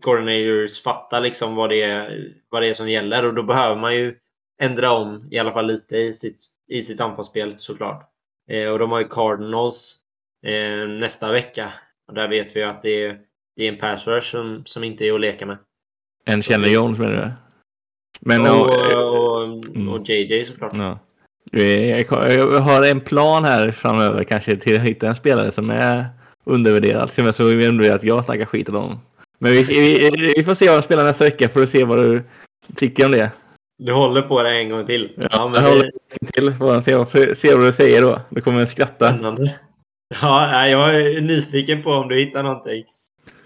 [0.00, 3.94] coordinators fatta liksom vad det, är, vad det är som gäller och då behöver man
[3.94, 4.16] ju
[4.62, 8.10] ändra om i alla fall lite i sitt, i sitt anfallsspel såklart.
[8.50, 9.96] Eh, och de har ju Cardinals
[10.46, 11.72] eh, nästa vecka.
[12.08, 13.18] Och där vet vi att det är,
[13.56, 15.58] det är en pass rush som, som inte är att leka med.
[16.24, 17.32] En Chandler Jones menar du?
[18.20, 19.88] Men, och, och, och, mm.
[19.88, 20.72] och JJ såklart.
[20.74, 20.98] Ja.
[21.52, 26.06] Jag har en plan här framöver kanske till att hitta en spelare som är
[26.44, 27.10] undervärderad.
[27.10, 29.00] Som är så undervärderad att jag snackar skit om dem.
[29.38, 31.98] Men vi, vi, vi, får se vad de spelar nästa vecka för att se vad
[31.98, 32.22] du
[32.76, 33.30] tycker om det.
[33.78, 35.12] Du håller på det en gång till?
[35.16, 35.90] Ja, ja men jag håller
[36.32, 36.54] till.
[36.54, 38.20] Får se, vad, se vad du säger då.
[38.28, 39.08] Du kommer att skratta.
[39.08, 39.54] Spännande.
[40.22, 42.84] Ja, jag är nyfiken på om du hittar någonting.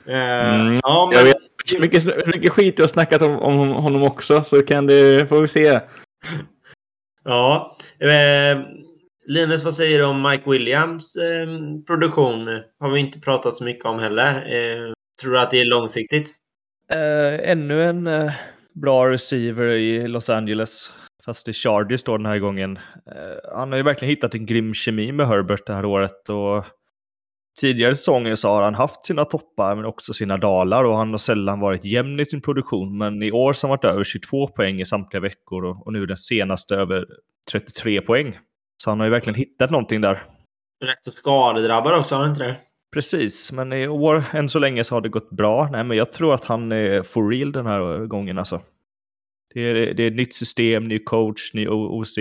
[0.09, 1.19] Uh, mm, ja, men...
[1.19, 1.37] Jag vet
[1.73, 5.27] hur mycket, hur mycket skit du har snackat om, om honom också, så kan du,
[5.27, 5.81] får vi se.
[7.25, 7.77] ja.
[7.99, 8.59] Eh,
[9.27, 11.47] Linus, vad säger du om Mike Williams eh,
[11.87, 12.63] produktion?
[12.81, 14.35] Har vi inte pratat så mycket om heller.
[14.35, 16.29] Eh, tror du att det är långsiktigt?
[16.93, 18.33] Uh, ännu en uh,
[18.73, 20.91] bra receiver i Los Angeles.
[21.25, 22.77] Fast i Chargers då den här gången.
[22.77, 26.29] Uh, han har ju verkligen hittat en grym kemi med Herbert det här året.
[26.29, 26.65] Och
[27.61, 31.19] tidigare säsonger så har han haft sina toppar men också sina dalar och han har
[31.19, 32.99] sällan varit jämn i sin produktion.
[32.99, 35.93] Men i år så har han varit över 22 poäng i samtliga veckor och, och
[35.93, 37.07] nu den senaste över
[37.51, 38.39] 33 poäng.
[38.83, 40.25] Så han har ju verkligen hittat någonting där.
[40.85, 42.57] Rätt så skadedrabbad också, har han inte det?
[42.95, 45.69] Precis, men i år än så länge så har det gått bra.
[45.73, 48.61] Nej, men jag tror att han är for real den här gången alltså.
[49.55, 52.19] Det är, det är ett nytt system, ny coach, ny OC.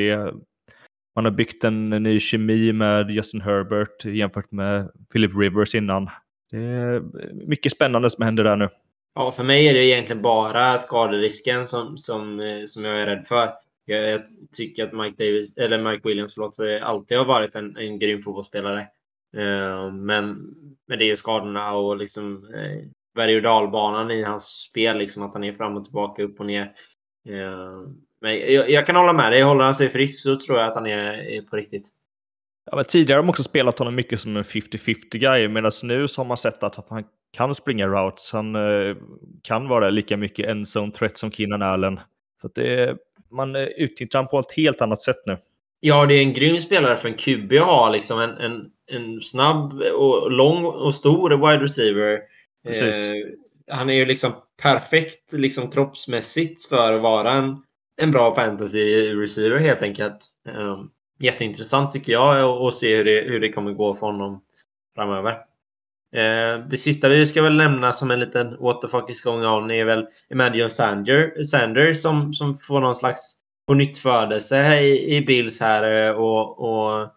[1.16, 6.10] Man har byggt en ny kemi med Justin Herbert jämfört med Philip Rivers innan.
[6.52, 7.04] Det är
[7.48, 8.70] mycket spännande som händer där nu.
[9.16, 13.26] Ja, för mig är det egentligen bara skaderisken som, som, eh, som jag är rädd
[13.28, 13.50] för.
[13.86, 14.22] Jag, jag
[14.58, 18.88] tycker att Mike, Davis, eller Mike Williams förlåt, alltid har varit en, en grym fotbollsspelare.
[19.38, 20.54] Uh, men,
[20.88, 25.24] men det är ju skadorna och liksom eh, berg och dalbanan i hans spel, liksom
[25.24, 26.72] att han är fram och tillbaka, upp och ner.
[27.30, 27.88] Uh,
[28.22, 29.42] men jag, jag, kan hålla med dig.
[29.42, 31.88] Håller han sig frisk så tror jag att han är, är på riktigt.
[32.66, 36.08] Ja, men tidigare har de också spelat honom mycket som en 50-50 guy, medan nu
[36.08, 37.04] så har man sett att han
[37.34, 38.32] kan springa routes.
[38.32, 38.98] Han uh,
[39.42, 42.00] kan vara lika mycket en zone threat som Keenan Allen.
[42.42, 42.98] Så det,
[43.32, 45.38] man utnyttjar honom på ett helt annat sätt nu.
[45.80, 47.90] Ja, det är en grym spelare för en QB att ha.
[47.90, 52.20] Liksom en, en, en snabb och lång och stor wide receiver.
[52.68, 52.94] Eh,
[53.72, 57.64] han är ju liksom perfekt liksom kroppsmässigt för att vara en,
[58.02, 60.26] en bra fantasy receiver helt enkelt.
[60.50, 60.90] Um,
[61.20, 64.42] jätteintressant tycker jag att se hur det, hur det kommer gå för honom
[64.96, 65.32] framöver.
[66.16, 69.46] Eh, det sista vi ska väl nämna som en liten what the fuck is going
[69.46, 73.36] on är väl Emmanuel Sanders, Sanders som, som får någon slags
[73.68, 77.10] på nytt födelse i, i Bills här eh, och, och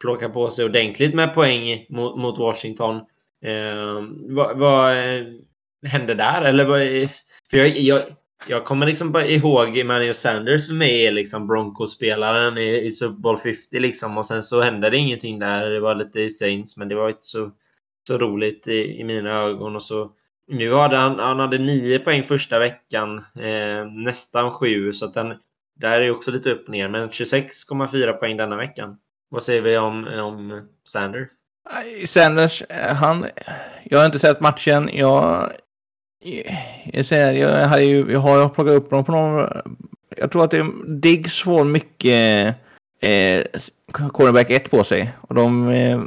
[0.00, 2.96] plockar på sig ordentligt med poäng mot, mot Washington.
[3.44, 5.24] Eh, vad, vad eh,
[5.86, 6.42] hände där?
[6.42, 7.10] Eller vad,
[7.50, 8.00] för jag, jag,
[8.46, 13.20] jag kommer liksom bara ihåg Emmanuel Sanders för mig är liksom Broncos-spelaren i, i Super
[13.20, 15.70] Bowl 50 liksom och sen så hände det ingenting där.
[15.70, 17.50] Det var lite Saints men det var inte så,
[18.08, 20.10] så roligt i, i mina ögon och så
[20.48, 25.34] nu hade han, han hade nio poäng första veckan, eh, nästan sju så att den,
[25.74, 28.96] där är också lite upp och ner men 26,4 poäng denna veckan.
[29.28, 31.28] Vad säger vi om, om Sanders?
[32.08, 33.26] Sanders, eh, han...
[33.84, 34.90] Jag har inte sett matchen.
[34.92, 35.52] Jag...
[36.22, 36.54] Eh,
[36.92, 39.48] jag, säger, jag, har ju, jag har plockat upp dem på någon...
[40.16, 42.54] Jag tror att det, Diggs får mycket
[43.00, 43.42] eh,
[43.92, 45.12] cornerback 1 på sig.
[45.20, 46.00] Och de eh,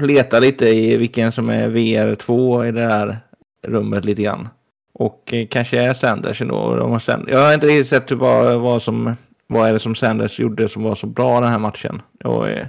[0.00, 3.18] letar lite i vilken som är VR2 i det här
[3.66, 4.48] rummet lite grann.
[4.92, 6.76] Och eh, kanske är Sanders ändå.
[6.76, 7.34] De har Sanders.
[7.34, 9.16] Jag har inte riktigt sett vad, vad som
[9.46, 12.02] vad är det som Sanders gjorde som var så bra den här matchen.
[12.24, 12.66] Och, eh,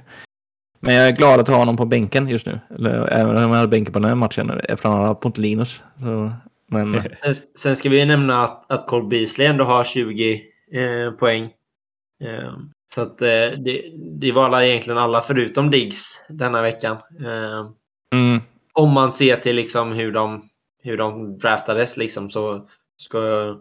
[0.80, 2.60] men jag är glad att ha honom på bänken just nu.
[2.76, 5.82] Eller, även om jag hade bänken på den här matchen eftersom han har mot Linus.
[6.00, 6.32] Så,
[6.72, 7.04] men...
[7.56, 11.44] Sen ska vi nämna att, att Cole Beasley ändå har 20 eh, poäng.
[12.24, 12.54] Eh,
[12.94, 13.28] så att eh,
[13.66, 16.98] det, det var alla, egentligen alla förutom Diggs denna veckan.
[17.20, 17.72] Eh,
[18.16, 18.42] mm.
[18.74, 20.42] Om man ser till liksom hur de,
[20.84, 23.56] hur de draftades liksom så ska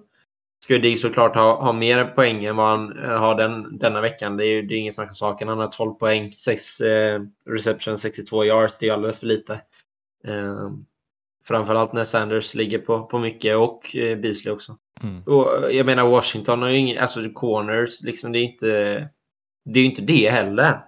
[0.64, 4.00] ska ju Diggs såklart ha, ha mer poäng än vad han eh, har den, denna
[4.00, 4.36] veckan.
[4.36, 5.48] Det är ju det är ingen snack om saken.
[5.48, 8.78] Han har 12 poäng, 6 eh, reception, 62 yards.
[8.78, 9.52] Det är alldeles för lite.
[10.24, 10.70] Eh,
[11.45, 14.76] framförallt när Sanders ligger på, på mycket och eh, Beasley också.
[15.03, 15.22] Mm.
[15.22, 19.09] Och jag menar Washington har ju ingen, alltså corners, liksom det är inte
[19.64, 20.80] det är inte det heller.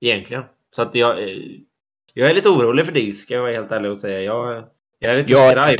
[0.00, 0.42] Egentligen.
[0.76, 1.36] Så att jag, eh,
[2.14, 4.22] jag är lite orolig för Diggs ska jag vara helt ärlig och säga.
[4.22, 4.64] Jag,
[4.98, 5.78] jag är lite jag, skraj.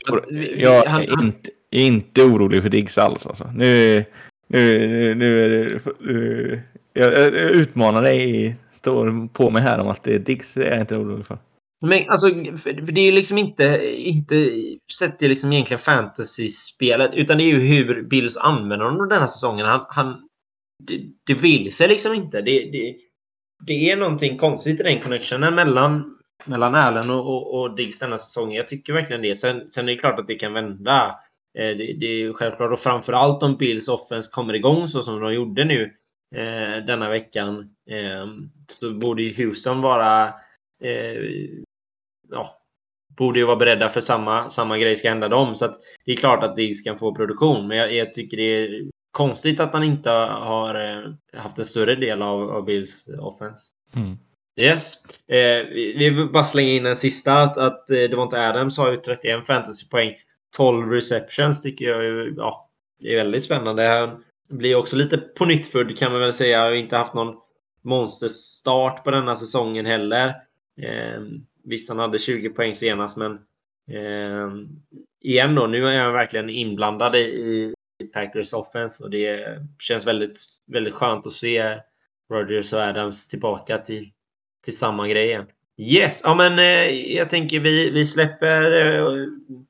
[0.56, 3.26] Jag, jag är inte, inte orolig för Diggs alls.
[3.26, 3.50] Alltså.
[3.54, 4.04] Nu,
[4.46, 5.80] nu, nu, nu är det...
[6.00, 10.70] Nu, jag, jag utmanar dig, står på mig här om att det är Diggs är
[10.70, 11.38] jag inte orolig för.
[11.86, 14.50] Men alltså, för det är liksom inte, inte
[14.98, 19.26] sett till liksom egentligen fantasy-spelet, utan det är ju hur Bills använder honom den här
[19.26, 19.66] säsongen.
[19.66, 20.28] Han, han,
[20.86, 22.40] det, det vill sig liksom inte.
[22.40, 22.96] Det, det,
[23.66, 28.18] det är någonting konstigt i den connectionen mellan, mellan Allen och, och, och Diggs denna
[28.18, 28.56] säsongen.
[28.56, 29.36] Jag tycker verkligen det.
[29.36, 31.18] Sen, sen är det klart att det kan vända.
[31.58, 35.34] Eh, det, det är självklart och framförallt om Bills offense kommer igång så som de
[35.34, 35.82] gjorde nu
[36.34, 37.58] eh, denna veckan
[37.90, 38.26] eh,
[38.72, 40.26] så borde ju Houston vara
[40.84, 41.22] eh,
[42.32, 42.62] ja,
[43.16, 45.56] borde ju vara beredda för samma, samma grej ska hända dem.
[45.56, 48.42] Så att det är klart att Diggs kan få produktion, men jag, jag, tycker det
[48.42, 53.64] är konstigt att han inte har eh, haft en större del av, av Bills offense.
[53.96, 54.18] Mm.
[54.56, 54.94] Yes.
[55.28, 57.32] Eh, vi, vi bara slänga in en sista.
[57.32, 60.14] Att, att eh, det var inte Adams har ju 31 fantasypoäng.
[60.56, 62.70] 12 receptions tycker jag ju, ja,
[63.00, 63.88] det är väldigt spännande.
[63.88, 64.24] Han
[64.58, 66.62] blir också lite på nytt kan man väl säga.
[66.62, 67.34] Har inte haft någon
[67.84, 70.28] monsterstart på denna säsongen heller.
[70.82, 71.20] Eh,
[71.64, 73.32] visst, han hade 20 poäng senast, men
[73.90, 74.50] eh,
[75.22, 77.74] igen då, nu är han verkligen inblandad i,
[78.12, 81.78] Packers offense och det känns väldigt, väldigt skönt att se
[82.32, 84.10] Rogers och Adams tillbaka till,
[84.64, 85.46] till samma grej igen.
[85.78, 89.26] Yes, ja men eh, jag tänker vi, vi släpper eh,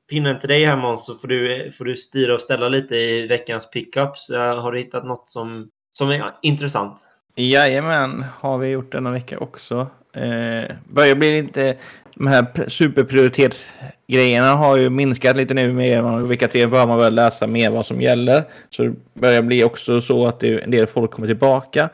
[0.09, 3.27] pinnen till dig här Måns så får du, får du styra och ställa lite i
[3.27, 4.29] veckans pickups.
[4.29, 7.07] Uh, har du hittat något som, som är intressant?
[7.35, 9.87] Jajamän, har vi gjort denna vecka också.
[10.13, 11.75] Eh, börjar bli lite...
[12.15, 17.47] De här superprioritetsgrejerna har ju minskat lite nu med vilka tre bör man väl läsa
[17.47, 18.43] mer vad som gäller.
[18.69, 21.89] Så det börjar bli också så att det, en del folk kommer tillbaka.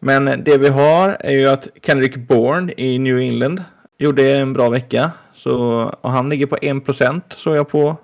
[0.00, 3.62] Men det vi har är ju att Kendrick Bourne i New England
[3.98, 5.10] gjorde en bra vecka.
[5.34, 7.96] Så, och han ligger på 1% såg jag på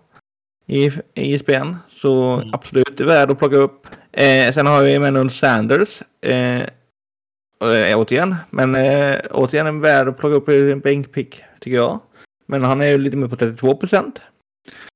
[0.67, 0.85] i,
[1.15, 1.77] i ISBN.
[1.97, 2.49] Så mm.
[2.53, 3.87] absolut värd att plocka upp.
[4.17, 6.03] Eh, sen har vi Emmanuel Sanders.
[6.21, 8.37] Eh, eh, återigen.
[8.51, 12.01] Men eh, återigen en värd att plocka upp i en bänkpick tycker jag.
[12.47, 13.81] Men han är ju lite mer på 32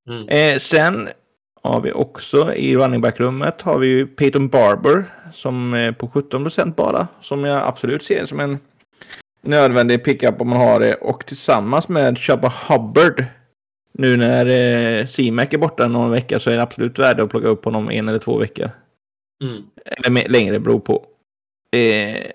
[0.09, 0.29] Mm.
[0.29, 1.09] Eh, sen
[1.63, 5.05] har vi också i running back-rummet har vi ju Peyton Barber
[5.35, 7.09] som är på 17% bara.
[7.21, 8.59] Som jag absolut ser som en
[9.43, 10.95] nödvändig pickup om man har det.
[10.95, 13.25] Och tillsammans med Chubba Hubbard.
[13.93, 17.49] Nu när eh, C-Mac är borta någon vecka så är det absolut värde att plocka
[17.49, 18.71] upp honom en eller två veckor.
[19.43, 19.63] Mm.
[19.85, 21.07] Eller längre, beror på.
[21.77, 22.31] Eh,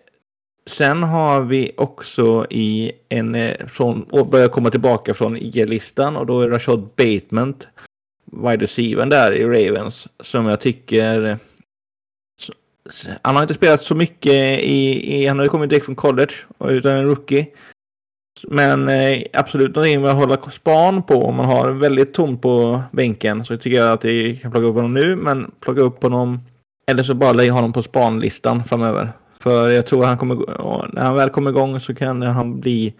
[0.66, 6.26] sen har vi också i en, eh, från, och börjar komma tillbaka från IG-listan och
[6.26, 7.56] då är Rashad Bateman
[8.26, 11.40] wide receiver där i Ravens som jag tycker
[13.22, 16.92] han har inte spelat så mycket i, i han har kommit direkt från college utan
[16.92, 17.48] en rookie.
[18.48, 21.24] Men eh, absolut någonting att hålla span på.
[21.24, 24.76] Om man har väldigt tomt på bänken så tycker jag att det kan plocka upp
[24.76, 25.16] honom nu.
[25.16, 26.40] Men plocka upp honom
[26.88, 29.14] eller så bara lägg honom på spanlistan framöver.
[29.40, 30.36] För jag tror att han kommer,
[30.94, 32.94] när han väl kommer igång så kan han bli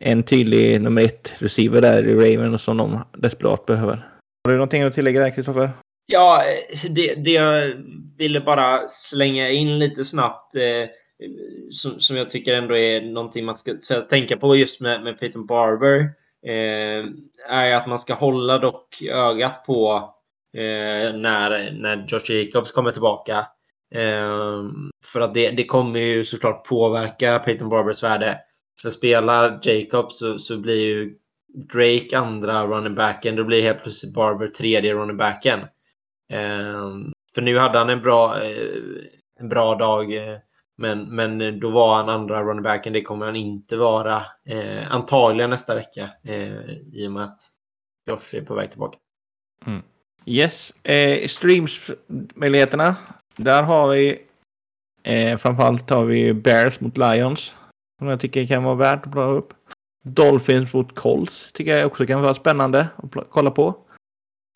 [0.00, 4.08] en tydlig nummer ett receiver där i Raven som de desperat behöver.
[4.44, 5.70] Har du någonting att tillägga där Kristoffer?
[6.06, 6.42] Ja,
[6.90, 7.72] det, det jag
[8.18, 10.88] ville bara slänga in lite snabbt eh,
[11.70, 15.18] som, som jag tycker ändå är någonting man ska, ska tänka på just med, med
[15.20, 16.00] Peyton Barber
[16.46, 17.04] eh,
[17.48, 20.10] är att man ska hålla dock ögat på
[20.56, 23.46] eh, när, när Josh Jacobs kommer tillbaka.
[23.94, 24.64] Eh,
[25.12, 28.40] för att det, det kommer ju såklart påverka Peyton Barbers värde.
[28.82, 31.16] För spelar Jacobs så, så blir ju
[31.54, 33.36] Drake andra running backen.
[33.36, 35.60] Då blir helt plötsligt Barber tredje running backen.
[36.32, 36.90] Eh,
[37.34, 38.76] för nu hade han en bra, eh,
[39.40, 40.14] en bra dag.
[40.14, 40.38] Eh,
[40.76, 42.92] men, men då var han andra running backen.
[42.92, 46.10] Det kommer han inte vara eh, antagligen nästa vecka.
[46.24, 47.38] Eh, I och med att
[48.10, 48.98] Josh är på väg tillbaka.
[49.66, 49.82] Mm.
[50.26, 50.72] Yes.
[50.82, 52.96] Eh, streamsmöjligheterna.
[53.36, 54.18] Där har vi
[55.02, 57.52] eh, framförallt har vi Bears mot Lions.
[57.98, 59.52] Som jag tycker kan vara värt att plocka upp.
[60.02, 63.74] Dolphins mot Colts tycker jag också kan vara spännande att kolla på.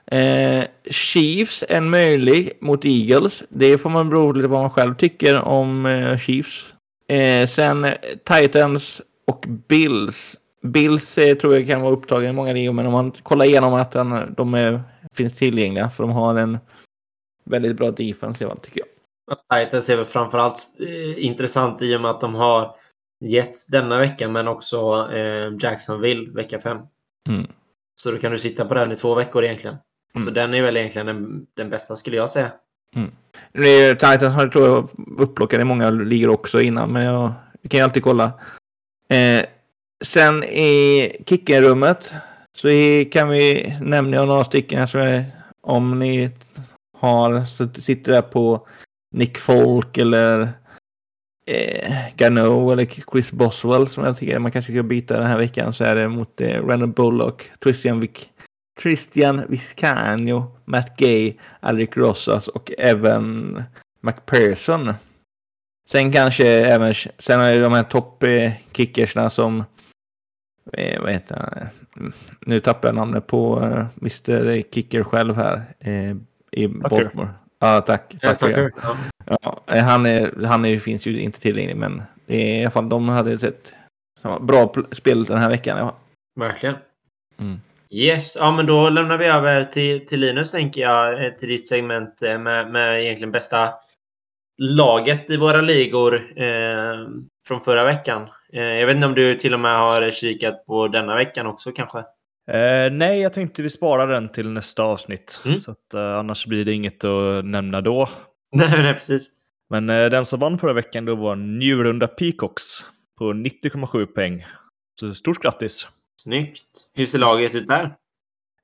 [0.06, 3.42] Eh, Chiefs en möjlig mot Eagles.
[3.48, 6.64] Det får man bero lite på vad man själv tycker om eh, Chiefs.
[7.08, 7.92] Eh, sen eh,
[8.24, 10.36] Titans och Bills.
[10.62, 13.74] Bills eh, tror jag kan vara upptagen i många ligor, men om man kollar igenom
[13.74, 14.82] att den, de är,
[15.14, 16.58] finns tillgängliga, för de har en
[17.44, 18.88] väldigt bra defense tycker jag.
[19.64, 22.76] Titans är väl framförallt eh, intressant i och med att de har
[23.20, 26.78] Jets denna vecka, men också eh, Jacksonville vecka 5.
[27.28, 27.46] Mm.
[27.94, 29.76] Så då kan du sitta på den i två veckor egentligen.
[30.14, 30.24] Mm.
[30.24, 32.52] Så den är väl egentligen den, den bästa skulle jag säga.
[32.94, 33.10] Mm.
[33.96, 37.32] Titans har tror jag upplockade i många ligor också innan, men jag
[37.68, 38.32] kan ju alltid kolla.
[39.08, 39.44] Eh,
[40.04, 42.12] sen i kickerrummet
[42.56, 42.68] så
[43.12, 44.82] kan vi nämna några stycken.
[44.82, 45.24] Alltså,
[45.60, 46.30] om ni
[46.98, 47.44] har
[47.80, 48.68] sitter där på
[49.14, 50.52] Nick Folk eller
[51.46, 55.72] eh, Gano eller Chris Boswell som jag tycker man kanske ska byta den här veckan
[55.72, 58.28] så är det mot eh, Randall Bullock, Christian Vic,
[58.82, 63.62] Christian Viscanio, Matt Gay, Alec Rossas och även
[64.00, 64.94] McPherson.
[65.88, 69.64] Sen kanske även, sen har ju de här toppkickersna som,
[70.72, 71.68] eh, vad heter han?
[72.40, 76.16] Nu tappar jag namnet på eh, Mr Kicker själv här eh,
[76.50, 77.28] i Baltimore.
[77.58, 78.14] Ja, tack.
[78.22, 78.70] tack ja,
[79.26, 79.62] ja.
[79.66, 83.32] ja, han, är, han är, finns ju inte tillgänglig, men i alla fall de hade
[83.32, 83.72] ett
[84.40, 85.78] bra spel den här veckan.
[85.78, 85.96] Ja.
[86.40, 86.76] Verkligen.
[87.38, 87.60] Mm.
[87.90, 91.68] Yes, ja men då lämnar vi över till, till Linus tänker jag, eh, till ditt
[91.68, 93.74] segment eh, med, med egentligen bästa
[94.58, 97.08] laget i våra ligor eh,
[97.46, 98.28] från förra veckan.
[98.54, 101.72] Eh, jag vet inte om du till och med har kikat på denna veckan också
[101.72, 101.98] kanske?
[102.50, 105.40] Eh, nej, jag tänkte vi sparar den till nästa avsnitt.
[105.44, 105.60] Mm.
[105.60, 108.08] Så att, eh, annars blir det inget att nämna då.
[108.56, 109.30] nej, nej, precis.
[109.70, 112.62] Men den som vann förra veckan då var Njurunda Peacocks
[113.18, 114.46] på 90,7 poäng.
[115.00, 115.88] Så stort grattis!
[116.22, 116.64] Snyggt.
[116.94, 117.84] Hur ser laget ut där?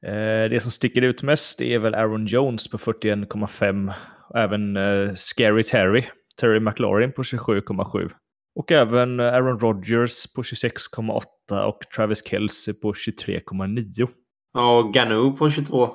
[0.06, 3.92] Eh, det som sticker ut mest är väl Aaron Jones på 41,5.
[4.34, 6.04] Även eh, Scary Terry,
[6.40, 8.10] Terry McLaurin på 27,7.
[8.54, 14.08] Och även eh, Aaron Rodgers på 26,8 och Travis Kelce på 23,9.
[14.58, 15.88] Och Ganu på 22.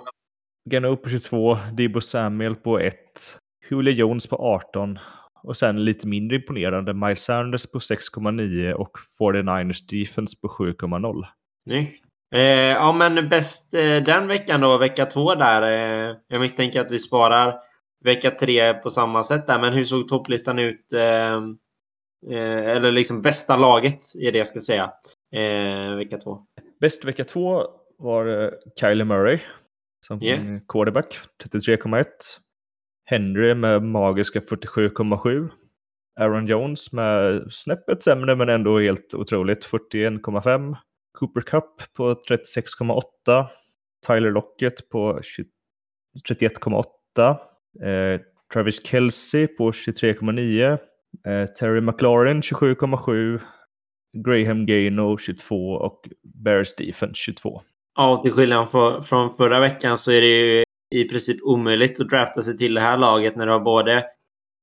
[0.69, 2.95] Ganu på 22, Debo Samuel på 1,
[3.69, 4.99] Julio Jones på 18
[5.43, 11.25] och sen lite mindre imponerande Miles Sanders på 6,9 och 49ers Defense på 7,0.
[11.63, 12.05] Snyggt.
[12.35, 15.61] Eh, ja, men bäst eh, den veckan då, vecka två där.
[15.61, 17.55] Eh, jag misstänker att vi sparar
[18.03, 19.59] vecka tre på samma sätt där.
[19.59, 20.93] Men hur såg topplistan ut?
[22.31, 24.91] Eh, eh, eller liksom bästa laget är det jag ska säga.
[25.35, 26.39] Eh, vecka två.
[26.79, 27.63] Bäst vecka två
[27.97, 29.39] var Kylie Murray
[30.07, 30.65] som yes.
[30.67, 32.05] quarterback, 33,1.
[33.05, 35.49] Henry med magiska 47,7.
[36.19, 40.75] Aaron Jones med snäppet sämre men ändå helt otroligt, 41,5.
[41.19, 43.47] Cooper Cup på 36,8.
[44.07, 45.21] Tyler Lockett på
[46.29, 47.29] 31,8.
[47.83, 48.21] Eh,
[48.53, 50.77] Travis Kelce på 23,9.
[51.27, 53.39] Eh, Terry McLaurin 27,7.
[54.15, 57.61] Graham Gaino 22 och Bear Stephen 22.
[57.95, 58.71] Ja, till skillnad
[59.07, 60.63] från förra veckan så är det ju
[60.95, 64.05] i princip omöjligt att drafta sig till det här laget när du har både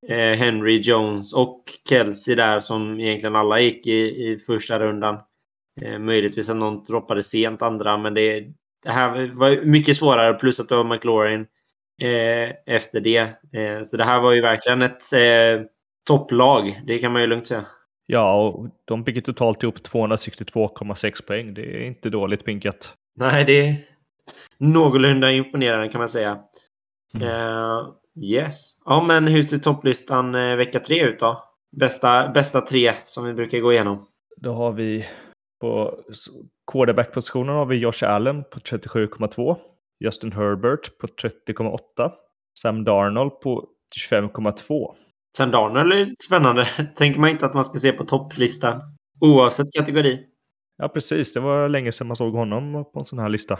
[0.09, 5.19] eh, Henry Jones och Kelsey där som egentligen alla gick i, i första rundan.
[5.83, 8.41] Eh, möjligtvis att någon droppade sent andra, men det,
[8.83, 10.35] det här var mycket svårare.
[10.35, 11.47] Plus att du har McLaurin
[12.03, 13.19] eh, efter det.
[13.53, 15.67] Eh, så det här var ju verkligen ett eh,
[16.07, 16.81] topplag.
[16.87, 17.65] Det kan man ju lugnt säga.
[18.07, 21.55] Ja, och de fick ju totalt ihop 262,6 poäng.
[21.55, 22.95] Det är inte dåligt pinkat.
[23.17, 23.77] Nej, det är
[24.59, 26.39] någorlunda imponerande kan man säga.
[27.15, 27.29] Mm.
[27.29, 27.85] Eh,
[28.25, 28.83] yes.
[28.85, 31.45] Ja, men hur ser topplistan eh, vecka tre ut då?
[31.77, 34.07] Bästa, bästa tre som vi brukar gå igenom.
[34.37, 35.09] Då har vi
[35.61, 35.99] på
[36.73, 39.57] quarterback-positionen har vi Josh Allen på 37,2.
[40.01, 42.13] Justin Herbert på 30,8.
[42.59, 43.69] Sam Darnold på
[44.11, 44.95] 25,2.
[45.37, 46.64] Sen Darnell är lite spännande.
[46.97, 48.80] Tänker man inte att man ska se på topplistan.
[49.20, 50.20] Oavsett kategori.
[50.78, 51.33] Ja, precis.
[51.33, 53.59] Det var länge sedan man såg honom på en sån här lista.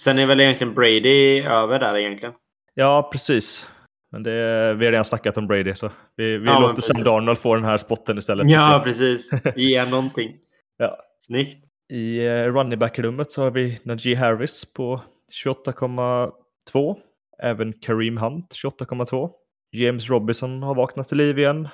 [0.00, 2.34] Sen är väl egentligen Brady över där egentligen.
[2.74, 3.66] Ja, precis.
[4.12, 6.82] Men det, vi har redan snackat om Brady, så vi, vi Ja, låter.
[6.82, 8.50] Sam Darnold få den här spotten istället.
[8.50, 9.30] Ja, precis.
[9.56, 10.36] Ge någonting.
[10.80, 10.98] Ja.
[11.20, 11.64] Snyggt.
[11.92, 15.02] I eh, running back-rummet så har vi Najee Harris på
[15.44, 16.96] 28,2.
[17.42, 19.30] Även Kareem Hunt 28,2.
[19.72, 21.68] James Robinson har vaknat till liv igen.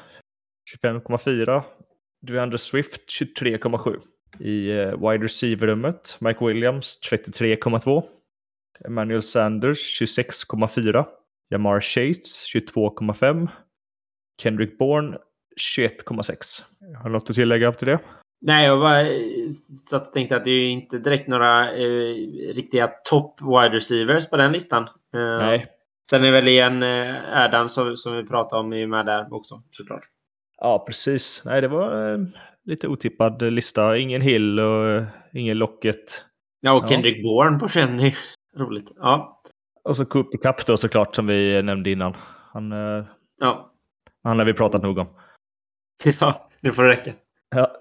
[0.83, 1.63] 25,4.
[2.27, 4.01] DeAndre Swift 23,7.
[4.41, 8.03] I eh, wide receiver-rummet Mike Williams 33,2.
[8.85, 11.05] Emmanuel Sanders 26,4.
[11.51, 12.23] Jamar Chase
[12.55, 13.49] 22,5.
[14.43, 15.19] Kendrick Bourne
[15.79, 16.63] 21,6.
[16.97, 18.01] Har du något att tillägga till det?
[18.41, 19.49] Nej, jag bara eh,
[19.91, 22.15] satt och tänkte att det är inte direkt några eh,
[22.55, 24.83] riktiga topp wide receivers på den listan.
[25.15, 25.67] Eh, Nej.
[26.15, 29.63] Sen är väl igen eh, Adam som, som vi pratade om är med där också
[29.71, 30.05] såklart.
[30.57, 31.43] Ja, precis.
[31.45, 32.19] Nej, det var eh,
[32.65, 33.97] lite otippad lista.
[33.97, 36.25] Ingen Hill och eh, ingen Locket.
[36.61, 36.89] Ja, och Ja.
[36.89, 38.15] Kendrick Bourne på 21 är
[38.59, 38.93] roligt.
[38.97, 39.43] Ja,
[39.85, 42.17] Och så Cooper Cup då såklart, som vi nämnde innan.
[42.53, 42.71] Han,
[43.41, 43.73] ja.
[44.23, 45.07] han har vi pratat nog om.
[46.21, 47.13] ja nu får det räcka.
[47.51, 47.73] Ja.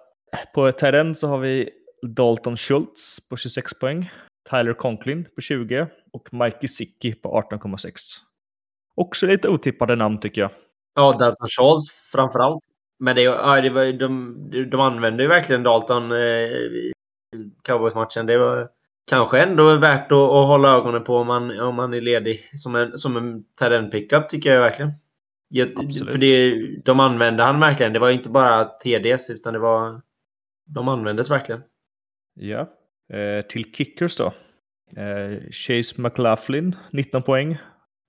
[0.54, 1.70] På tight end så har vi
[2.16, 4.12] Dalton Schultz på 26 poäng.
[4.50, 7.92] Tyler Conklin på 20 och Mike Gesicki på 18,6.
[8.96, 10.52] Också lite otippade namn tycker jag.
[10.96, 12.64] Ja, Dalton Schultz framförallt.
[13.00, 16.94] Men det, ja, det var, de, de använde ju verkligen Dalton eh, i
[17.64, 18.26] Cowboys-matchen.
[18.26, 18.70] Det var
[19.10, 22.50] kanske ändå värt att, att hålla ögonen på om man, om man är ledig.
[22.54, 24.92] Som en, som en talent pickup tycker jag verkligen.
[25.48, 25.68] Jag,
[26.12, 26.56] för det,
[26.86, 27.94] de använde han verkligen.
[27.94, 30.02] Det var inte bara TDs utan det var...
[30.66, 31.62] De användes verkligen.
[32.34, 32.70] Ja.
[33.14, 34.34] Eh, till kickers då.
[34.98, 37.58] Eh, Chase McLaughlin 19 poäng.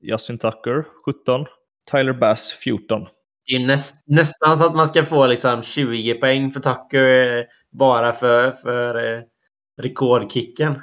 [0.02, 1.46] Justin Tucker 17.
[1.90, 3.06] Tyler Bass 14.
[3.46, 7.44] Det är näst, nästan så att man ska få liksom 20 poäng för Tucker eh,
[7.72, 9.22] bara för, för eh,
[9.82, 10.82] rekordkicken.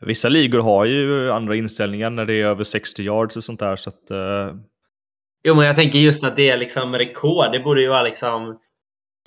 [0.00, 3.76] Vissa ligor har ju andra inställningar när det är över 60 yards och sånt där.
[3.76, 4.56] Så att, eh,
[5.42, 7.52] Jo, men jag tänker just att det är liksom rekord.
[7.52, 8.58] Det borde ju vara liksom...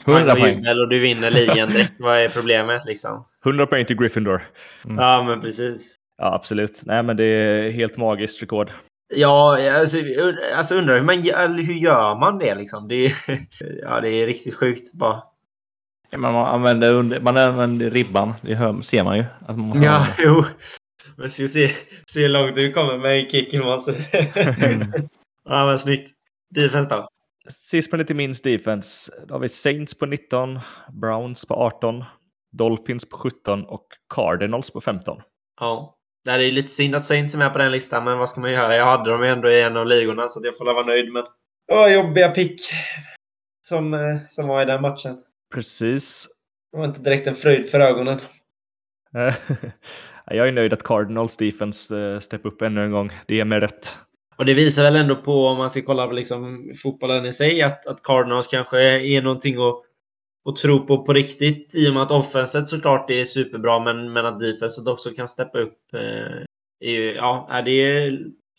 [0.06, 0.80] 100 pang och poäng.
[0.80, 1.94] Och du vinner ligan direkt.
[2.00, 3.26] Vad är problemet liksom?
[3.46, 4.48] 100 poäng till Gryffindor.
[4.84, 5.96] Ja, men precis.
[6.18, 6.82] Ja, absolut.
[6.86, 8.72] Nej, men det är helt magiskt rekord.
[9.16, 9.98] Ja, alltså,
[10.56, 12.88] alltså undrar hur, man, hur gör man det liksom?
[12.88, 13.14] Det är,
[13.82, 15.24] ja, det är riktigt sjukt bara.
[16.10, 18.34] Ja, men man, använder, under- man använder ribban.
[18.42, 19.26] Det hör, ser man ju.
[19.48, 20.44] Att man Ja, jo.
[21.18, 21.72] Men ska se,
[22.08, 23.64] se hur långt du kommer med kicken.
[23.66, 23.92] Måste.
[25.50, 26.12] ja, men snyggt.
[26.56, 27.08] Defense då?
[27.50, 29.12] Sist men inte minst defense.
[29.28, 30.60] Då har vi Saints på 19,
[31.02, 32.04] Browns på 18,
[32.52, 35.22] Dolphins på 17 och Cardinals på 15.
[35.60, 35.96] Ja.
[36.26, 38.42] Det är ju lite synd att Saints är med på den listan, men vad ska
[38.42, 38.76] man göra?
[38.76, 41.14] Jag hade dem ju ändå i en av ligorna, så jag får vara nöjd.
[41.14, 41.24] Men
[41.68, 42.62] det var jobbiga pick
[43.68, 45.18] som, eh, som var i den matchen.
[45.54, 46.28] Precis.
[46.72, 48.20] Det var inte direkt en fröjd för ögonen.
[49.18, 49.34] Eh,
[50.38, 53.12] Jag är nöjd att Cardinals defense eh, steppar upp ännu en gång.
[53.28, 53.98] Det ger mig rätt.
[54.36, 57.62] Och det visar väl ändå på, om man ska kolla på liksom fotbollen i sig,
[57.62, 59.76] att, att Cardinals kanske är någonting att,
[60.50, 61.76] att tro på på riktigt.
[61.76, 65.60] I och med att offenset såklart är superbra, men, men att defenset också kan steppa
[65.60, 65.78] upp.
[65.94, 66.44] Eh,
[66.80, 68.12] är ja, det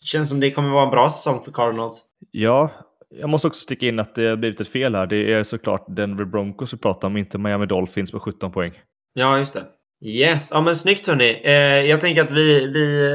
[0.03, 2.05] känns som det kommer vara en bra säsong för Cardinals.
[2.31, 2.71] Ja,
[3.09, 5.07] jag måste också sticka in att det har blivit ett fel här.
[5.07, 8.71] Det är såklart Denver Broncos vi pratar om, inte Miami Dolphins på 17 poäng.
[9.13, 9.65] Ja, just det.
[10.05, 11.41] Yes, ja men snyggt hörni.
[11.43, 13.09] Eh, jag tänker att vi, vi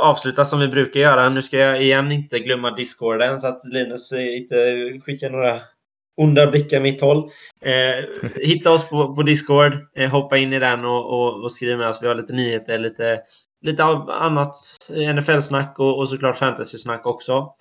[0.00, 1.28] avslutar som vi brukar göra.
[1.28, 4.56] Nu ska jag igen inte glömma discorden så att Linus inte
[5.04, 5.60] skickar några
[6.16, 7.30] onda blickar mitt håll.
[7.60, 11.78] Eh, hitta oss på, på Discord, eh, hoppa in i den och, och, och skriv
[11.78, 12.02] med oss.
[12.02, 13.20] Vi har lite nyheter, lite,
[13.62, 14.56] lite av annat
[15.14, 17.54] NFL-snack och, och såklart fantasy-snack också.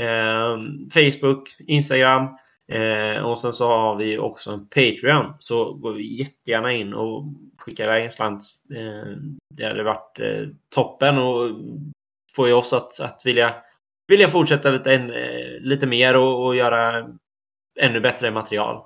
[0.00, 0.56] Eh,
[0.94, 2.28] Facebook, Instagram.
[2.72, 5.34] Eh, och sen så har vi också en Patreon.
[5.38, 7.24] Så gå jättegärna in och
[7.58, 8.42] skicka iväg en slant.
[8.74, 9.16] Eh,
[9.54, 11.50] det hade varit eh, toppen och
[12.36, 13.54] får ju oss att, att vilja,
[14.08, 15.12] vilja fortsätta lite, en,
[15.60, 17.08] lite mer och, och göra
[17.80, 18.82] ännu bättre material.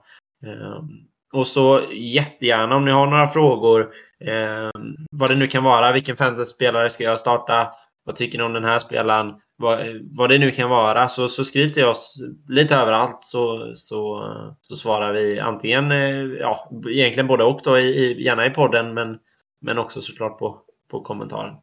[0.46, 0.88] Ehm,
[1.32, 3.92] och så jättegärna om ni har några frågor,
[4.24, 7.68] ehm, vad det nu kan vara, vilken fantasyspelare ska jag starta?
[8.04, 9.34] vad tycker ni om den här spelaren?
[9.56, 11.08] Vad, vad det nu kan vara.
[11.08, 14.24] Så, så skriv till oss lite överallt så, så,
[14.60, 18.94] så svarar vi antingen, eh, ja, egentligen både och då, i, i, gärna i podden
[18.94, 19.18] men,
[19.60, 20.60] men också såklart på,
[20.90, 21.54] på kommentaren.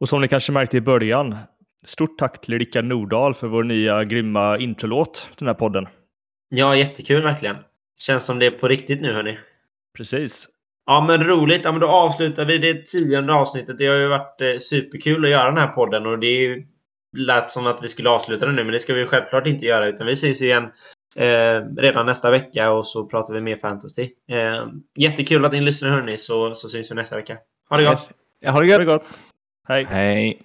[0.00, 1.36] Och som ni kanske märkte i början,
[1.84, 5.88] stort tack till Rickard Nordahl för vår nya grymma introlåt till den här podden.
[6.50, 7.56] Ja, jättekul verkligen.
[7.98, 9.38] Känns som det är på riktigt nu hörni.
[9.96, 10.48] Precis.
[10.86, 11.64] Ja, men roligt.
[11.64, 13.78] Ja, men då avslutar vi det tionde avsnittet.
[13.78, 16.66] Det har ju varit eh, superkul att göra den här podden och det är ju
[17.16, 19.86] lät som att vi skulle avsluta den nu, men det ska vi självklart inte göra
[19.86, 20.64] utan vi ses igen
[21.16, 24.10] eh, redan nästa vecka och så pratar vi mer fantasy.
[24.30, 27.38] Eh, jättekul att ni lyssnar hörni, så, så syns vi nästa vecka.
[27.70, 28.10] Ha det gott!
[28.40, 28.78] Ja, ha det gött!
[28.78, 29.04] Ha det gott.
[29.68, 29.84] Hej!
[29.84, 30.42] Hej!